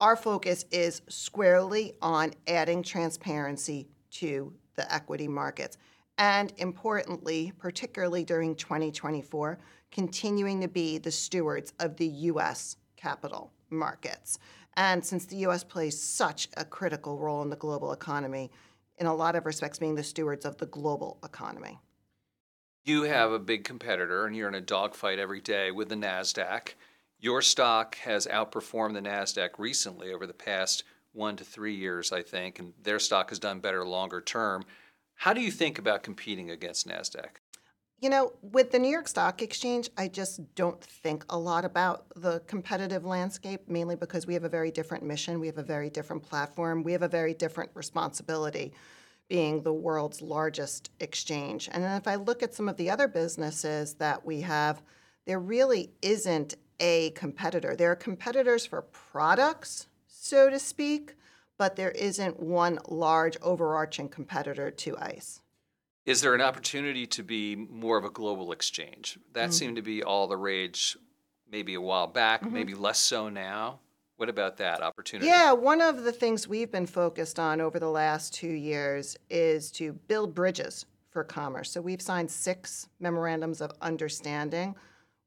Our 0.00 0.16
focus 0.16 0.64
is 0.70 1.02
squarely 1.08 1.94
on 2.02 2.32
adding 2.46 2.82
transparency 2.82 3.88
to 4.12 4.52
the 4.74 4.92
equity 4.92 5.28
markets. 5.28 5.78
And 6.18 6.52
importantly, 6.58 7.52
particularly 7.58 8.24
during 8.24 8.54
2024, 8.54 9.58
continuing 9.90 10.60
to 10.60 10.68
be 10.68 10.98
the 10.98 11.10
stewards 11.10 11.72
of 11.78 11.96
the 11.96 12.06
U.S. 12.06 12.76
capital 12.96 13.52
markets. 13.70 14.38
And 14.76 15.04
since 15.04 15.26
the 15.26 15.36
U.S. 15.36 15.64
plays 15.64 16.00
such 16.00 16.48
a 16.56 16.64
critical 16.64 17.18
role 17.18 17.42
in 17.42 17.50
the 17.50 17.56
global 17.56 17.92
economy, 17.92 18.50
in 18.98 19.06
a 19.06 19.14
lot 19.14 19.36
of 19.36 19.46
respects, 19.46 19.78
being 19.78 19.94
the 19.94 20.02
stewards 20.02 20.44
of 20.44 20.56
the 20.58 20.66
global 20.66 21.18
economy. 21.24 21.78
You 22.84 23.04
have 23.04 23.30
a 23.30 23.38
big 23.38 23.62
competitor, 23.62 24.26
and 24.26 24.34
you're 24.34 24.48
in 24.48 24.56
a 24.56 24.60
dogfight 24.60 25.20
every 25.20 25.40
day 25.40 25.70
with 25.70 25.88
the 25.88 25.94
NASDAQ. 25.94 26.74
Your 27.20 27.40
stock 27.40 27.94
has 27.98 28.26
outperformed 28.26 28.94
the 28.94 29.08
NASDAQ 29.08 29.50
recently 29.56 30.12
over 30.12 30.26
the 30.26 30.32
past 30.32 30.82
one 31.12 31.36
to 31.36 31.44
three 31.44 31.76
years, 31.76 32.10
I 32.10 32.22
think, 32.22 32.58
and 32.58 32.72
their 32.82 32.98
stock 32.98 33.28
has 33.28 33.38
done 33.38 33.60
better 33.60 33.86
longer 33.86 34.20
term. 34.20 34.64
How 35.14 35.32
do 35.32 35.40
you 35.40 35.52
think 35.52 35.78
about 35.78 36.02
competing 36.02 36.50
against 36.50 36.88
NASDAQ? 36.88 37.28
You 38.00 38.10
know, 38.10 38.32
with 38.42 38.72
the 38.72 38.80
New 38.80 38.90
York 38.90 39.06
Stock 39.06 39.42
Exchange, 39.42 39.88
I 39.96 40.08
just 40.08 40.56
don't 40.56 40.82
think 40.82 41.24
a 41.30 41.38
lot 41.38 41.64
about 41.64 42.06
the 42.16 42.40
competitive 42.48 43.04
landscape, 43.04 43.68
mainly 43.68 43.94
because 43.94 44.26
we 44.26 44.34
have 44.34 44.42
a 44.42 44.48
very 44.48 44.72
different 44.72 45.04
mission, 45.04 45.38
we 45.38 45.46
have 45.46 45.58
a 45.58 45.62
very 45.62 45.88
different 45.88 46.24
platform, 46.24 46.82
we 46.82 46.90
have 46.90 47.02
a 47.02 47.08
very 47.08 47.32
different 47.32 47.70
responsibility 47.74 48.74
being 49.32 49.62
the 49.62 49.72
world's 49.72 50.20
largest 50.20 50.90
exchange. 51.00 51.66
And 51.72 51.82
then 51.82 51.96
if 51.96 52.06
I 52.06 52.16
look 52.16 52.42
at 52.42 52.52
some 52.52 52.68
of 52.68 52.76
the 52.76 52.90
other 52.90 53.08
businesses 53.08 53.94
that 53.94 54.26
we 54.26 54.42
have, 54.42 54.82
there 55.24 55.40
really 55.40 55.90
isn't 56.02 56.56
a 56.78 57.12
competitor. 57.12 57.74
There 57.74 57.90
are 57.90 57.96
competitors 57.96 58.66
for 58.66 58.82
products, 58.82 59.86
so 60.06 60.50
to 60.50 60.58
speak, 60.58 61.14
but 61.56 61.76
there 61.76 61.92
isn't 61.92 62.40
one 62.40 62.78
large 62.86 63.38
overarching 63.40 64.10
competitor 64.10 64.70
to 64.70 64.98
ICE. 64.98 65.40
Is 66.04 66.20
there 66.20 66.34
an 66.34 66.42
opportunity 66.42 67.06
to 67.06 67.22
be 67.22 67.56
more 67.56 67.96
of 67.96 68.04
a 68.04 68.10
global 68.10 68.52
exchange? 68.52 69.18
That 69.32 69.44
mm-hmm. 69.44 69.52
seemed 69.52 69.76
to 69.76 69.82
be 69.82 70.02
all 70.02 70.26
the 70.26 70.36
rage 70.36 70.94
maybe 71.50 71.72
a 71.72 71.80
while 71.80 72.06
back, 72.06 72.42
mm-hmm. 72.42 72.52
maybe 72.52 72.74
less 72.74 72.98
so 72.98 73.30
now. 73.30 73.80
What 74.22 74.28
about 74.28 74.56
that 74.58 74.84
opportunity? 74.84 75.26
Yeah, 75.26 75.50
one 75.50 75.80
of 75.80 76.04
the 76.04 76.12
things 76.12 76.46
we've 76.46 76.70
been 76.70 76.86
focused 76.86 77.40
on 77.40 77.60
over 77.60 77.80
the 77.80 77.88
last 77.88 78.32
two 78.32 78.52
years 78.52 79.16
is 79.28 79.72
to 79.72 79.94
build 80.06 80.32
bridges 80.32 80.86
for 81.10 81.24
commerce. 81.24 81.72
So 81.72 81.80
we've 81.80 82.00
signed 82.00 82.30
six 82.30 82.88
memorandums 83.00 83.60
of 83.60 83.72
understanding 83.80 84.76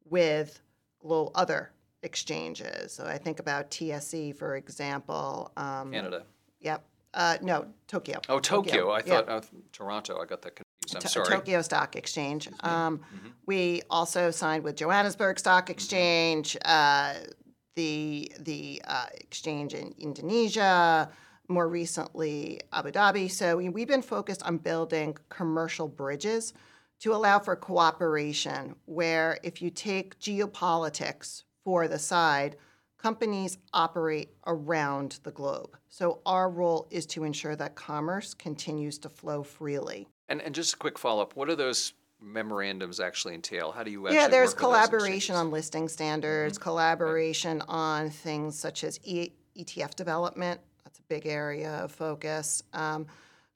with 0.06 0.62
other 1.04 1.74
exchanges. 2.04 2.94
So 2.94 3.06
I 3.06 3.18
think 3.18 3.42
about 3.42 3.70
TSE, 3.70 4.32
for 4.32 4.56
example. 4.56 5.52
Um, 5.58 5.92
Canada. 5.92 6.24
Yep. 6.62 6.82
Uh, 7.14 7.38
no, 7.42 7.66
Tokyo. 7.90 8.22
Oh, 8.30 8.40
Tokyo. 8.40 8.72
Tokyo. 8.72 8.92
I 8.92 9.02
thought 9.02 9.28
uh, 9.28 9.42
Toronto. 9.74 10.22
I 10.22 10.26
got 10.26 10.42
that 10.44 10.56
confused. 10.56 10.96
I'm 10.96 11.02
T- 11.02 11.08
sorry. 11.10 11.28
Tokyo 11.28 11.62
Stock 11.62 11.98
Exchange. 11.98 12.48
Um, 12.62 13.00
mm-hmm. 13.00 13.28
We 13.46 13.82
also 13.90 14.32
signed 14.32 14.64
with 14.64 14.78
Johannesburg 14.78 15.38
Stock 15.38 15.70
Exchange. 15.70 16.56
Mm-hmm. 16.64 17.26
Uh, 17.26 17.34
the 17.76 18.32
the 18.40 18.82
uh, 18.88 19.06
exchange 19.14 19.74
in 19.74 19.94
Indonesia, 19.98 21.10
more 21.48 21.68
recently 21.68 22.62
Abu 22.74 22.92
Dhabi. 22.92 23.30
So 23.30 23.58
we, 23.58 23.70
we've 23.70 23.88
been 23.88 24.02
focused 24.02 24.44
on 24.44 24.58
building 24.58 25.18
commercial 25.30 25.88
bridges 25.88 26.54
to 27.00 27.14
allow 27.14 27.40
for 27.40 27.56
cooperation. 27.56 28.76
Where 28.86 29.38
if 29.44 29.62
you 29.62 29.70
take 29.70 30.20
geopolitics 30.20 31.44
for 31.64 31.88
the 31.88 32.00
side, 32.00 32.56
companies 32.98 33.58
operate 33.74 34.30
around 34.48 35.20
the 35.24 35.32
globe. 35.32 35.78
So 35.90 36.22
our 36.26 36.50
role 36.50 36.88
is 36.90 37.06
to 37.08 37.24
ensure 37.24 37.56
that 37.56 37.76
commerce 37.76 38.34
continues 38.34 38.98
to 39.00 39.10
flow 39.10 39.44
freely. 39.44 40.08
And, 40.28 40.42
and 40.42 40.56
just 40.56 40.74
a 40.74 40.78
quick 40.78 40.98
follow 40.98 41.22
up: 41.22 41.36
What 41.36 41.50
are 41.50 41.56
those 41.56 41.94
memorandums 42.22 43.00
actually 43.00 43.36
entail? 43.36 43.72
How 43.72 43.84
do 43.84 43.92
you 43.92 44.06
actually 44.08 44.18
Yeah, 44.18 44.28
there's 44.28 44.52
work 44.52 44.60
collaboration 44.60 45.36
on 45.36 45.52
listing 45.52 45.88
standards, 45.88 46.58
mm-hmm. 46.58 46.64
collaboration 46.64 47.62
on 47.68 48.10
things 48.10 48.58
such 48.58 48.84
as 48.84 49.00
e- 49.04 49.32
ETF 49.58 49.96
development. 49.96 50.60
That's 50.84 51.00
a 51.00 51.04
big 51.04 51.26
area 51.26 51.72
of 51.84 51.92
focus. 51.92 52.64
Um, 52.74 53.06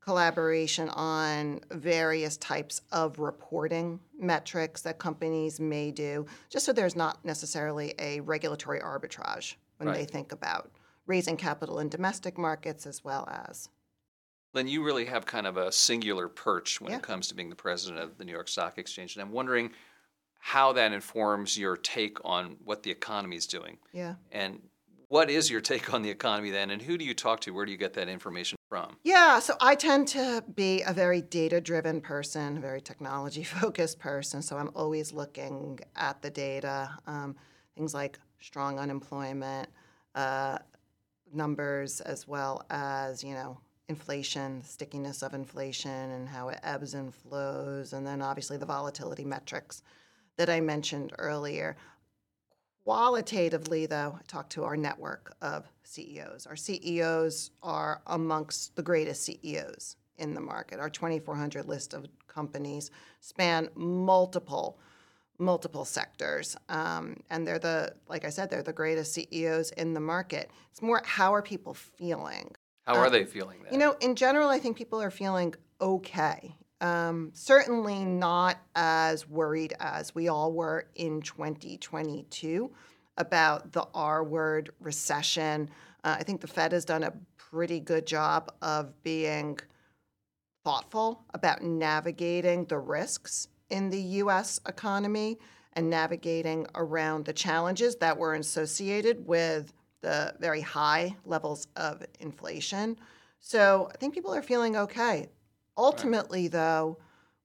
collaboration 0.01 0.89
on 0.89 1.59
various 1.71 2.37
types 2.37 2.81
of 2.91 3.19
reporting 3.19 3.99
metrics 4.17 4.81
that 4.81 4.97
companies 4.97 5.59
may 5.59 5.91
do, 5.91 6.25
just 6.49 6.65
so 6.65 6.73
there's 6.73 6.95
not 6.95 7.23
necessarily 7.23 7.93
a 7.99 8.19
regulatory 8.21 8.79
arbitrage 8.79 9.55
when 9.77 9.87
right. 9.89 9.97
they 9.97 10.05
think 10.05 10.31
about 10.31 10.71
raising 11.05 11.37
capital 11.37 11.79
in 11.79 11.89
domestic 11.89 12.37
markets 12.37 12.85
as 12.85 13.03
well 13.03 13.27
as 13.29 13.69
Lynn, 14.53 14.67
you 14.67 14.83
really 14.83 15.05
have 15.05 15.25
kind 15.25 15.45
of 15.45 15.57
a 15.57 15.71
singular 15.71 16.27
perch 16.27 16.81
when 16.81 16.91
yeah. 16.91 16.97
it 16.97 17.03
comes 17.03 17.27
to 17.27 17.35
being 17.35 17.49
the 17.49 17.55
president 17.55 18.01
of 18.01 18.17
the 18.17 18.25
New 18.25 18.31
York 18.31 18.47
Stock 18.47 18.77
Exchange. 18.77 19.15
And 19.15 19.21
I'm 19.21 19.31
wondering 19.31 19.71
how 20.39 20.73
that 20.73 20.93
informs 20.93 21.57
your 21.57 21.77
take 21.77 22.17
on 22.23 22.57
what 22.63 22.83
the 22.83 22.91
economy 22.91 23.35
is 23.35 23.45
doing. 23.45 23.77
Yeah. 23.93 24.15
And 24.31 24.61
What 25.09 25.31
is 25.31 25.49
your 25.49 25.59
take 25.59 25.91
on 25.91 26.03
the 26.03 26.09
economy 26.11 26.51
then, 26.51 26.69
and 26.69 26.79
who 26.79 26.95
do 26.95 27.03
you 27.03 27.15
talk 27.15 27.39
to? 27.41 27.51
Where 27.51 27.65
do 27.65 27.71
you 27.71 27.79
get 27.79 27.93
that 27.93 28.07
information 28.07 28.59
from? 28.69 28.97
Yeah, 29.03 29.39
so 29.39 29.55
I 29.59 29.73
tend 29.73 30.07
to 30.09 30.43
be 30.53 30.83
a 30.83 30.93
very 30.93 31.21
data 31.23 31.59
driven 31.59 31.99
person, 31.99 32.57
a 32.57 32.59
very 32.59 32.79
technology 32.79 33.43
focused 33.43 33.97
person. 33.97 34.43
So 34.43 34.55
I'm 34.55 34.69
always 34.75 35.11
looking 35.11 35.79
at 35.95 36.21
the 36.21 36.29
data, 36.29 36.91
um, 37.07 37.35
things 37.75 37.95
like 37.95 38.19
strong 38.39 38.77
unemployment 38.77 39.69
uh, 40.13 40.59
numbers, 41.33 42.01
as 42.01 42.27
well 42.27 42.63
as, 42.69 43.23
you 43.23 43.33
know, 43.33 43.57
inflation, 43.89 44.59
the 44.61 44.67
stickiness 44.67 45.21
of 45.23 45.33
inflation, 45.33 46.11
and 46.11 46.29
how 46.29 46.49
it 46.49 46.59
ebbs 46.63 46.93
and 46.93 47.13
flows, 47.13 47.91
and 47.91 48.05
then 48.07 48.21
obviously 48.21 48.55
the 48.55 48.65
volatility 48.65 49.25
metrics 49.25 49.81
that 50.37 50.49
I 50.49 50.61
mentioned 50.61 51.11
earlier. 51.17 51.75
Qualitatively, 52.85 53.87
though, 53.87 54.17
I 54.17 54.21
talked 54.27 54.53
to 54.53 54.63
our 54.63 54.77
network 54.77 55.35
of 55.41 55.67
CEOs. 55.83 56.47
Our 56.47 56.55
CEOs 56.55 57.51
are 57.61 58.01
amongst 58.07 58.75
the 58.75 58.83
greatest 58.83 59.23
CEOs 59.23 59.97
in 60.17 60.33
the 60.33 60.41
market. 60.41 60.79
Our 60.79 60.89
2,400 60.89 61.65
list 61.65 61.93
of 61.93 62.05
companies 62.27 62.91
span 63.21 63.69
multiple, 63.75 64.79
multiple 65.39 65.85
sectors, 65.85 66.55
um, 66.69 67.17
and 67.29 67.45
they're 67.45 67.59
the, 67.59 67.93
like 68.07 68.23
I 68.23 68.29
said, 68.29 68.49
they're 68.49 68.63
the 68.63 68.73
greatest 68.73 69.13
CEOs 69.13 69.71
in 69.71 69.93
the 69.93 69.99
market. 69.99 70.51
It's 70.71 70.81
more 70.81 71.01
how 71.05 71.33
are 71.33 71.41
people 71.41 71.73
feeling? 71.73 72.55
How 72.89 73.01
are 73.01 73.09
they 73.09 73.25
feeling 73.25 73.61
then? 73.63 73.73
You 73.73 73.79
know, 73.79 73.95
in 73.99 74.15
general, 74.15 74.49
I 74.49 74.59
think 74.59 74.77
people 74.77 75.01
are 75.01 75.11
feeling 75.11 75.53
okay. 75.79 76.55
Um, 76.81 77.31
certainly 77.33 78.05
not 78.05 78.57
as 78.75 79.27
worried 79.27 79.73
as 79.79 80.15
we 80.15 80.27
all 80.27 80.53
were 80.53 80.87
in 80.95 81.21
2022 81.21 82.71
about 83.17 83.73
the 83.73 83.85
R 83.93 84.23
word 84.23 84.71
recession. 84.79 85.69
Uh, 86.03 86.15
I 86.19 86.23
think 86.23 86.41
the 86.41 86.47
Fed 86.47 86.71
has 86.71 86.85
done 86.85 87.03
a 87.03 87.13
pretty 87.37 87.79
good 87.79 88.07
job 88.07 88.51
of 88.61 89.03
being 89.03 89.59
thoughtful 90.63 91.25
about 91.33 91.61
navigating 91.61 92.65
the 92.65 92.77
risks 92.79 93.49
in 93.69 93.89
the 93.89 94.01
US 94.01 94.59
economy 94.67 95.37
and 95.73 95.89
navigating 95.89 96.65
around 96.75 97.25
the 97.25 97.33
challenges 97.33 97.97
that 97.97 98.17
were 98.17 98.33
associated 98.33 99.27
with 99.27 99.73
the 100.01 100.33
very 100.39 100.61
high 100.61 101.15
levels 101.25 101.67
of 101.75 102.03
inflation. 102.19 102.97
So 103.39 103.89
I 103.93 103.97
think 103.97 104.13
people 104.13 104.33
are 104.33 104.41
feeling 104.41 104.75
okay. 104.75 105.27
Ultimately, 105.77 106.43
right. 106.43 106.51
though, 106.51 106.97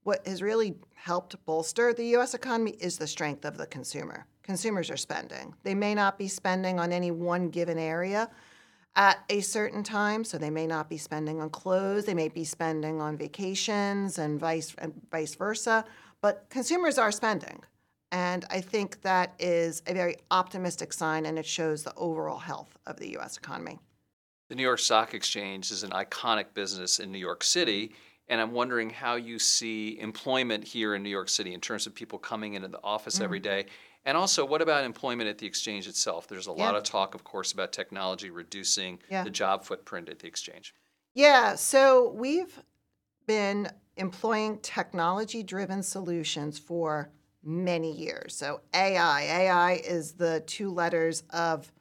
what 0.03 0.25
has 0.27 0.41
really 0.41 0.75
helped 0.93 1.43
bolster 1.45 1.93
the 1.93 2.15
US 2.17 2.33
economy 2.33 2.71
is 2.79 2.97
the 2.97 3.07
strength 3.07 3.45
of 3.45 3.57
the 3.57 3.65
consumer. 3.67 4.25
Consumers 4.43 4.91
are 4.91 4.97
spending. 4.97 5.55
They 5.63 5.75
may 5.75 5.95
not 5.95 6.17
be 6.17 6.27
spending 6.27 6.79
on 6.79 6.91
any 6.91 7.11
one 7.11 7.49
given 7.49 7.79
area 7.79 8.29
at 8.95 9.23
a 9.29 9.41
certain 9.41 9.83
time, 9.83 10.23
so 10.23 10.37
they 10.37 10.49
may 10.49 10.67
not 10.67 10.89
be 10.89 10.97
spending 10.97 11.41
on 11.41 11.49
clothes, 11.49 12.05
they 12.05 12.13
may 12.13 12.29
be 12.29 12.45
spending 12.45 13.01
on 13.01 13.17
vacations 13.17 14.17
and 14.17 14.39
vice 14.39 14.73
and 14.77 14.93
vice 15.11 15.35
versa, 15.35 15.83
but 16.21 16.45
consumers 16.49 16.97
are 16.97 17.11
spending. 17.11 17.61
And 18.15 18.45
I 18.49 18.61
think 18.61 19.01
that 19.01 19.33
is 19.39 19.83
a 19.87 19.93
very 19.93 20.15
optimistic 20.31 20.93
sign 20.93 21.25
and 21.25 21.37
it 21.37 21.45
shows 21.45 21.83
the 21.83 21.93
overall 21.97 22.37
health 22.37 22.77
of 22.87 22.95
the 22.95 23.17
US 23.17 23.35
economy. 23.35 23.77
The 24.47 24.55
New 24.55 24.63
York 24.63 24.79
Stock 24.79 25.13
Exchange 25.13 25.69
is 25.69 25.83
an 25.83 25.89
iconic 25.89 26.53
business 26.53 26.99
in 26.99 27.11
New 27.11 27.19
York 27.19 27.43
City 27.43 27.91
and 28.29 28.39
I'm 28.39 28.53
wondering 28.53 28.89
how 28.89 29.15
you 29.15 29.37
see 29.37 29.99
employment 29.99 30.63
here 30.63 30.95
in 30.95 31.03
New 31.03 31.09
York 31.09 31.27
City 31.27 31.53
in 31.53 31.59
terms 31.59 31.87
of 31.87 31.93
people 31.93 32.17
coming 32.17 32.53
into 32.53 32.69
the 32.69 32.79
office 32.85 33.15
mm-hmm. 33.15 33.25
every 33.25 33.39
day. 33.41 33.65
And 34.05 34.15
also, 34.15 34.45
what 34.45 34.61
about 34.61 34.85
employment 34.85 35.29
at 35.29 35.37
the 35.37 35.45
exchange 35.45 35.85
itself? 35.85 36.27
There's 36.27 36.47
a 36.47 36.53
yeah. 36.55 36.65
lot 36.65 36.75
of 36.75 36.83
talk, 36.83 37.15
of 37.15 37.25
course, 37.25 37.51
about 37.51 37.73
technology 37.73 38.29
reducing 38.29 38.99
yeah. 39.11 39.23
the 39.23 39.29
job 39.29 39.65
footprint 39.65 40.07
at 40.07 40.19
the 40.19 40.27
exchange. 40.27 40.73
Yeah, 41.15 41.55
so 41.55 42.11
we've 42.11 42.61
been 43.27 43.67
employing 43.97 44.59
technology 44.59 45.43
driven 45.43 45.83
solutions 45.83 46.57
for 46.57 47.11
many 47.45 47.91
years. 47.91 48.35
So, 48.35 48.61
AI, 48.73 49.21
AI 49.23 49.73
is 49.73 50.13
the 50.13 50.41
two 50.47 50.71
letters 50.71 51.23
of 51.29 51.71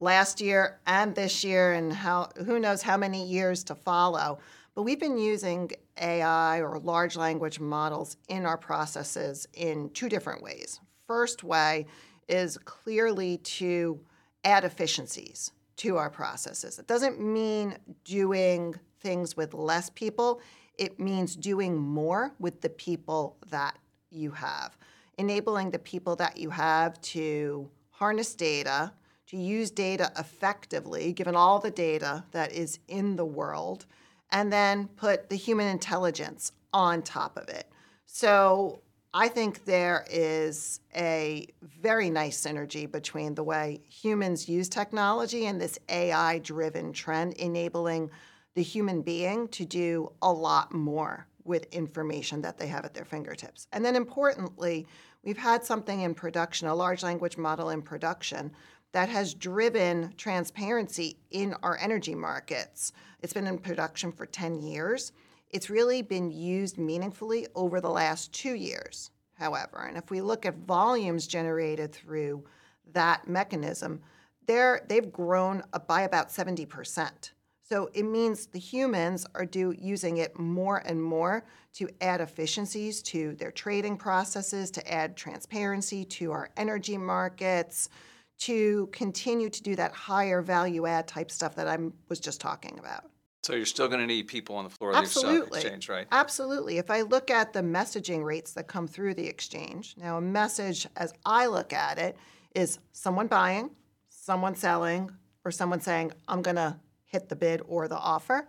last 0.00 0.40
year 0.40 0.78
and 0.86 1.14
this 1.14 1.42
year, 1.42 1.72
and 1.72 1.92
how 1.92 2.30
who 2.44 2.60
knows 2.60 2.82
how 2.82 2.96
many 2.96 3.26
years 3.26 3.64
to 3.64 3.74
follow. 3.74 4.38
But 4.74 4.82
we've 4.82 5.00
been 5.00 5.18
using 5.18 5.72
AI 6.00 6.60
or 6.60 6.78
large 6.78 7.16
language 7.16 7.58
models 7.58 8.16
in 8.28 8.46
our 8.46 8.56
processes 8.56 9.48
in 9.54 9.90
two 9.90 10.08
different 10.08 10.42
ways. 10.42 10.78
First 11.06 11.42
way 11.42 11.86
is 12.28 12.58
clearly 12.58 13.38
to 13.38 13.98
add 14.44 14.64
efficiencies 14.64 15.50
to 15.78 15.96
our 15.96 16.10
processes. 16.10 16.78
It 16.78 16.86
doesn't 16.86 17.20
mean 17.20 17.76
doing 18.04 18.74
things 19.00 19.36
with 19.36 19.54
less 19.54 19.90
people, 19.90 20.40
it 20.76 21.00
means 21.00 21.34
doing 21.34 21.76
more 21.76 22.32
with 22.38 22.60
the 22.60 22.68
people 22.68 23.36
that 23.50 23.76
you 24.10 24.30
have, 24.32 24.76
enabling 25.18 25.70
the 25.70 25.78
people 25.78 26.16
that 26.16 26.36
you 26.36 26.50
have 26.50 27.00
to 27.00 27.68
harness 27.90 28.34
data, 28.34 28.92
to 29.26 29.36
use 29.36 29.70
data 29.70 30.10
effectively, 30.18 31.12
given 31.12 31.36
all 31.36 31.58
the 31.58 31.70
data 31.70 32.24
that 32.32 32.52
is 32.52 32.78
in 32.88 33.16
the 33.16 33.24
world 33.26 33.84
and 34.30 34.52
then 34.52 34.88
put 34.96 35.28
the 35.28 35.36
human 35.36 35.66
intelligence 35.66 36.52
on 36.72 37.02
top 37.02 37.36
of 37.36 37.48
it. 37.48 37.70
So 38.06 38.80
I 39.12 39.28
think 39.28 39.64
there 39.64 40.04
is 40.10 40.80
a 40.94 41.46
very 41.62 42.10
nice 42.10 42.40
synergy 42.40 42.90
between 42.90 43.34
the 43.34 43.42
way 43.42 43.80
humans 43.88 44.48
use 44.48 44.68
technology 44.68 45.46
and 45.46 45.60
this 45.60 45.78
AI 45.88 46.38
driven 46.38 46.92
trend, 46.92 47.34
enabling 47.34 48.10
the 48.54 48.62
human 48.62 49.02
being 49.02 49.48
to 49.48 49.64
do 49.64 50.12
a 50.22 50.32
lot 50.32 50.72
more 50.72 51.26
with 51.44 51.64
information 51.72 52.42
that 52.42 52.58
they 52.58 52.66
have 52.66 52.84
at 52.84 52.92
their 52.92 53.04
fingertips. 53.04 53.66
And 53.72 53.84
then 53.84 53.96
importantly, 53.96 54.86
we've 55.22 55.38
had 55.38 55.64
something 55.64 56.00
in 56.00 56.14
production, 56.14 56.68
a 56.68 56.74
large 56.74 57.02
language 57.02 57.36
model 57.36 57.70
in 57.70 57.82
production, 57.82 58.52
that 58.92 59.08
has 59.08 59.34
driven 59.34 60.14
transparency 60.16 61.18
in 61.30 61.54
our 61.62 61.78
energy 61.78 62.14
markets. 62.14 62.92
It's 63.20 63.32
been 63.32 63.46
in 63.46 63.58
production 63.58 64.12
for 64.12 64.26
10 64.26 64.60
years. 64.62 65.12
It's 65.50 65.70
really 65.70 66.02
been 66.02 66.30
used 66.30 66.78
meaningfully 66.78 67.46
over 67.54 67.80
the 67.80 67.90
last 67.90 68.32
two 68.32 68.54
years, 68.54 69.10
however. 69.34 69.86
And 69.86 69.96
if 69.96 70.10
we 70.10 70.20
look 70.20 70.46
at 70.46 70.56
volumes 70.58 71.26
generated 71.26 71.92
through 71.92 72.44
that 72.92 73.28
mechanism, 73.28 74.00
they're, 74.46 74.80
they've 74.88 75.12
grown 75.12 75.62
by 75.86 76.02
about 76.02 76.28
70%. 76.28 77.32
So 77.70 77.90
it 77.92 78.04
means 78.04 78.46
the 78.46 78.58
humans 78.58 79.26
are 79.34 79.44
do, 79.44 79.74
using 79.78 80.18
it 80.18 80.38
more 80.38 80.78
and 80.86 81.02
more 81.02 81.44
to 81.74 81.88
add 82.00 82.22
efficiencies 82.22 83.02
to 83.02 83.34
their 83.34 83.50
trading 83.50 83.98
processes, 83.98 84.70
to 84.70 84.92
add 84.92 85.16
transparency 85.16 86.04
to 86.06 86.32
our 86.32 86.48
energy 86.56 86.96
markets, 86.96 87.90
to 88.38 88.88
continue 88.92 89.50
to 89.50 89.62
do 89.62 89.76
that 89.76 89.92
higher 89.92 90.40
value 90.40 90.86
add 90.86 91.06
type 91.06 91.30
stuff 91.30 91.54
that 91.56 91.68
I 91.68 91.78
was 92.08 92.20
just 92.20 92.40
talking 92.40 92.78
about. 92.78 93.04
So 93.42 93.54
you're 93.54 93.66
still 93.66 93.88
going 93.88 94.00
to 94.00 94.06
need 94.06 94.28
people 94.28 94.56
on 94.56 94.64
the 94.64 94.70
floor 94.70 94.92
of 94.92 94.96
the 94.96 95.42
exchange, 95.46 95.88
right? 95.88 96.06
Absolutely. 96.10 96.78
If 96.78 96.90
I 96.90 97.02
look 97.02 97.30
at 97.30 97.52
the 97.52 97.60
messaging 97.60 98.24
rates 98.24 98.52
that 98.54 98.66
come 98.66 98.88
through 98.88 99.14
the 99.14 99.26
exchange, 99.26 99.94
now 99.98 100.16
a 100.16 100.20
message 100.20 100.86
as 100.96 101.12
I 101.24 101.46
look 101.46 101.72
at 101.72 101.98
it 101.98 102.16
is 102.54 102.78
someone 102.92 103.26
buying, 103.26 103.70
someone 104.08 104.54
selling, 104.54 105.10
or 105.44 105.50
someone 105.50 105.80
saying, 105.80 106.12
I'm 106.26 106.42
going 106.42 106.56
to 106.56 106.76
hit 107.08 107.28
the 107.28 107.36
bid 107.36 107.60
or 107.66 107.88
the 107.88 107.98
offer. 107.98 108.48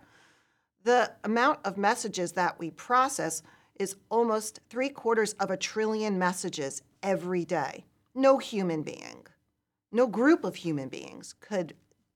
The 0.84 1.12
amount 1.24 1.58
of 1.64 1.76
messages 1.76 2.32
that 2.32 2.58
we 2.58 2.70
process 2.70 3.42
is 3.74 3.96
almost 4.08 4.60
three 4.70 4.88
quarters 4.88 5.32
of 5.34 5.50
a 5.50 5.56
trillion 5.56 6.18
messages 6.18 6.82
every 7.02 7.44
day. 7.44 7.84
No 8.14 8.38
human 8.38 8.82
being 8.82 9.26
no 9.92 10.06
group 10.06 10.44
of 10.44 10.54
human 10.56 10.88
beings 10.88 11.34
could 11.40 11.74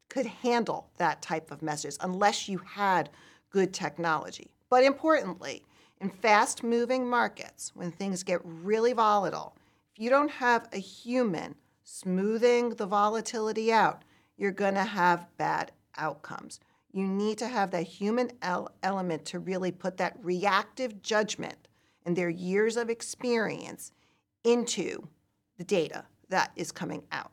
could 0.09 0.27
handle 0.27 0.91
that 0.99 1.21
type 1.23 1.51
of 1.51 1.63
message 1.63 1.97
unless 2.01 2.49
you 2.49 2.59
had 2.59 3.11
good 3.51 3.73
technology. 3.73 4.53
But 4.71 4.85
importantly, 4.85 5.65
in 6.01 6.09
fast 6.09 6.63
moving 6.63 7.09
markets, 7.09 7.73
when 7.75 7.91
things 7.91 8.23
get 8.23 8.41
really 8.45 8.93
volatile, 8.93 9.57
if 9.93 9.99
you 9.99 10.11
don't 10.11 10.31
have 10.31 10.69
a 10.73 10.79
human 10.79 11.57
smoothing 11.83 12.71
the 12.71 12.87
volatility 12.87 13.73
out, 13.73 14.05
you're 14.37 14.53
going 14.53 14.75
to 14.75 14.85
have 14.85 15.27
bad 15.37 15.73
outcomes. 15.99 16.61
You 16.93 17.07
need 17.07 17.39
to 17.39 17.49
have 17.49 17.71
that 17.73 17.83
human 17.83 18.31
element 18.83 19.25
to 19.27 19.39
really 19.39 19.73
put 19.73 19.97
that 19.97 20.17
reactive 20.23 21.03
judgment 21.03 21.69
and 22.07 22.15
their 22.15 22.29
years 22.29 22.77
of 22.77 22.89
experience 22.91 23.91
into 24.45 25.09
the 25.57 25.65
data 25.65 26.05
that 26.29 26.53
is 26.57 26.71
coming 26.71 27.03
out. 27.11 27.31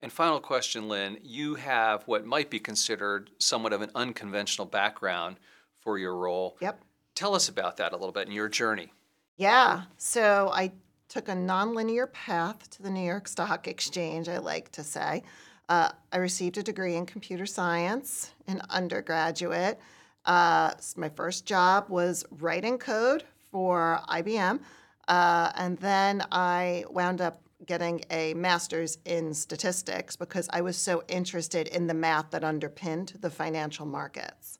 And 0.00 0.12
final 0.12 0.40
question, 0.40 0.88
Lynn. 0.88 1.18
You 1.22 1.54
have 1.54 2.02
what 2.06 2.26
might 2.26 2.50
be 2.50 2.58
considered 2.58 3.30
somewhat 3.38 3.72
of 3.72 3.82
an 3.82 3.90
unconventional 3.94 4.66
background 4.66 5.36
for 5.80 5.98
your 5.98 6.16
role. 6.16 6.56
Yep. 6.60 6.82
Tell 7.14 7.34
us 7.34 7.48
about 7.48 7.76
that 7.76 7.92
a 7.92 7.96
little 7.96 8.12
bit 8.12 8.26
and 8.26 8.34
your 8.34 8.48
journey. 8.48 8.92
Yeah. 9.36 9.82
So 9.96 10.50
I 10.52 10.72
took 11.08 11.28
a 11.28 11.32
nonlinear 11.32 12.12
path 12.12 12.70
to 12.70 12.82
the 12.82 12.90
New 12.90 13.04
York 13.04 13.28
Stock 13.28 13.68
Exchange, 13.68 14.28
I 14.28 14.38
like 14.38 14.72
to 14.72 14.82
say. 14.82 15.22
Uh, 15.68 15.90
I 16.12 16.18
received 16.18 16.58
a 16.58 16.62
degree 16.62 16.96
in 16.96 17.06
computer 17.06 17.46
science 17.46 18.32
in 18.46 18.60
undergraduate. 18.68 19.78
Uh, 20.24 20.72
my 20.96 21.08
first 21.08 21.46
job 21.46 21.86
was 21.88 22.24
writing 22.30 22.78
code 22.78 23.24
for 23.50 24.00
IBM. 24.08 24.60
Uh, 25.08 25.52
and 25.56 25.78
then 25.78 26.24
I 26.30 26.84
wound 26.90 27.20
up 27.20 27.42
getting 27.66 28.02
a 28.10 28.34
master's 28.34 28.98
in 29.04 29.32
statistics 29.34 30.16
because 30.16 30.48
I 30.52 30.62
was 30.62 30.76
so 30.76 31.02
interested 31.08 31.68
in 31.68 31.86
the 31.86 31.94
math 31.94 32.30
that 32.30 32.44
underpinned 32.44 33.14
the 33.20 33.30
financial 33.30 33.86
markets. 33.86 34.58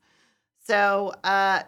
So 0.64 1.12
uh, 1.24 1.62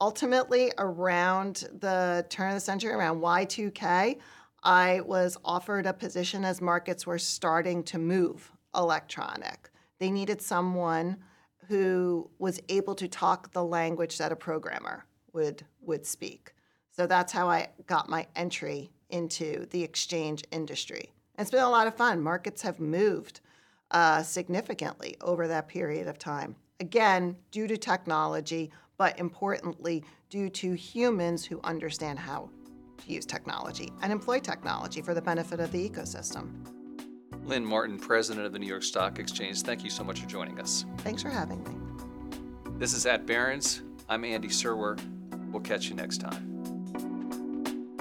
ultimately, 0.00 0.72
around 0.78 1.68
the 1.78 2.26
turn 2.28 2.50
of 2.50 2.54
the 2.54 2.60
century, 2.60 2.92
around 2.92 3.20
Y2K, 3.20 4.18
I 4.62 5.00
was 5.02 5.36
offered 5.44 5.86
a 5.86 5.92
position 5.92 6.44
as 6.44 6.60
markets 6.60 7.06
were 7.06 7.18
starting 7.18 7.82
to 7.84 7.98
move 7.98 8.50
electronic. 8.76 9.70
They 9.98 10.10
needed 10.10 10.42
someone 10.42 11.18
who 11.68 12.30
was 12.38 12.60
able 12.68 12.94
to 12.96 13.08
talk 13.08 13.52
the 13.52 13.64
language 13.64 14.18
that 14.18 14.32
a 14.32 14.36
programmer 14.36 15.06
would 15.32 15.64
would 15.80 16.06
speak. 16.06 16.54
So 16.90 17.06
that's 17.06 17.32
how 17.32 17.48
I 17.48 17.68
got 17.86 18.08
my 18.08 18.26
entry 18.36 18.90
into 19.10 19.66
the 19.70 19.82
exchange 19.82 20.44
industry. 20.52 21.10
It's 21.38 21.50
been 21.50 21.62
a 21.62 21.70
lot 21.70 21.86
of 21.86 21.96
fun. 21.96 22.20
Markets 22.20 22.62
have 22.62 22.78
moved 22.78 23.40
uh, 23.90 24.22
significantly 24.22 25.16
over 25.20 25.48
that 25.48 25.68
period 25.68 26.06
of 26.06 26.18
time. 26.18 26.54
Again, 26.80 27.36
due 27.50 27.66
to 27.66 27.76
technology, 27.76 28.70
but 28.96 29.18
importantly, 29.18 30.04
due 30.30 30.48
to 30.50 30.74
humans 30.74 31.44
who 31.44 31.60
understand 31.64 32.18
how 32.18 32.50
to 32.98 33.12
use 33.12 33.26
technology 33.26 33.92
and 34.02 34.12
employ 34.12 34.38
technology 34.38 35.02
for 35.02 35.14
the 35.14 35.22
benefit 35.22 35.60
of 35.60 35.72
the 35.72 35.88
ecosystem. 35.88 36.83
Lynn 37.46 37.64
Martin, 37.64 37.98
President 37.98 38.46
of 38.46 38.52
the 38.52 38.58
New 38.58 38.66
York 38.66 38.82
Stock 38.82 39.18
Exchange, 39.18 39.62
thank 39.62 39.84
you 39.84 39.90
so 39.90 40.02
much 40.02 40.20
for 40.20 40.26
joining 40.26 40.58
us. 40.60 40.86
Thanks 40.98 41.22
for 41.22 41.28
having 41.28 41.62
me. 41.64 41.70
This 42.78 42.94
is 42.94 43.04
At 43.04 43.26
Barron's. 43.26 43.82
I'm 44.08 44.24
Andy 44.24 44.48
Serwer. 44.48 44.98
We'll 45.52 45.62
catch 45.62 45.88
you 45.88 45.94
next 45.94 46.18
time. 46.18 46.50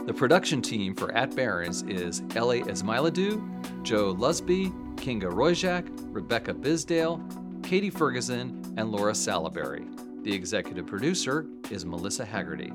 The 0.06 0.14
production 0.14 0.62
team 0.62 0.96
for 0.96 1.12
At 1.14 1.36
Barron's 1.36 1.82
is 1.84 2.24
Ellie 2.36 2.64
Ismailidou, 2.64 3.84
Joe 3.84 4.16
Lusby, 4.16 4.72
Kinga 4.96 5.32
Royjak, 5.32 5.88
Rebecca 6.14 6.54
Bisdale, 6.54 7.22
Katie 7.64 7.90
Ferguson, 7.90 8.74
and 8.78 8.92
Laura 8.92 9.12
Salaberry. 9.12 9.86
The 10.24 10.34
executive 10.34 10.88
producer 10.88 11.46
is 11.70 11.86
Melissa 11.86 12.24
Haggerty. 12.24 12.72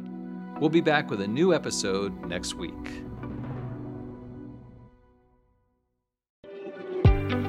We'll 0.61 0.71
be 0.71 0.83
back 0.83 1.11
with 1.11 1.23
a 1.23 1.29
new 1.29 1.55
episode 1.55 2.27
next 2.27 2.55
week. 2.55 3.03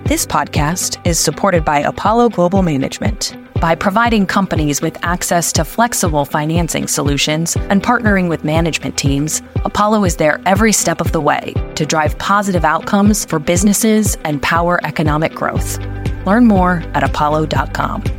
This 0.10 0.26
podcast 0.26 1.00
is 1.06 1.20
supported 1.20 1.64
by 1.64 1.82
Apollo 1.82 2.30
Global 2.30 2.64
Management. 2.64 3.38
By 3.62 3.76
providing 3.76 4.26
companies 4.26 4.82
with 4.82 4.98
access 5.04 5.52
to 5.52 5.64
flexible 5.64 6.26
financing 6.26 6.88
solutions 6.88 7.56
and 7.56 7.84
partnering 7.84 8.28
with 8.28 8.44
management 8.44 8.98
teams, 8.98 9.44
Apollo 9.66 10.06
is 10.06 10.16
there 10.16 10.42
every 10.48 10.74
step 10.74 11.00
of 11.00 11.12
the 11.12 11.22
way 11.22 11.54
to 11.76 11.86
drive 11.86 12.18
positive 12.18 12.66
outcomes 12.66 13.24
for 13.24 13.38
businesses 13.38 14.18
and 14.24 14.42
power 14.42 14.84
economic 14.84 15.36
growth. 15.36 15.78
Learn 16.26 16.48
more 16.48 16.82
at 16.96 17.04
apollo.com. 17.04 18.19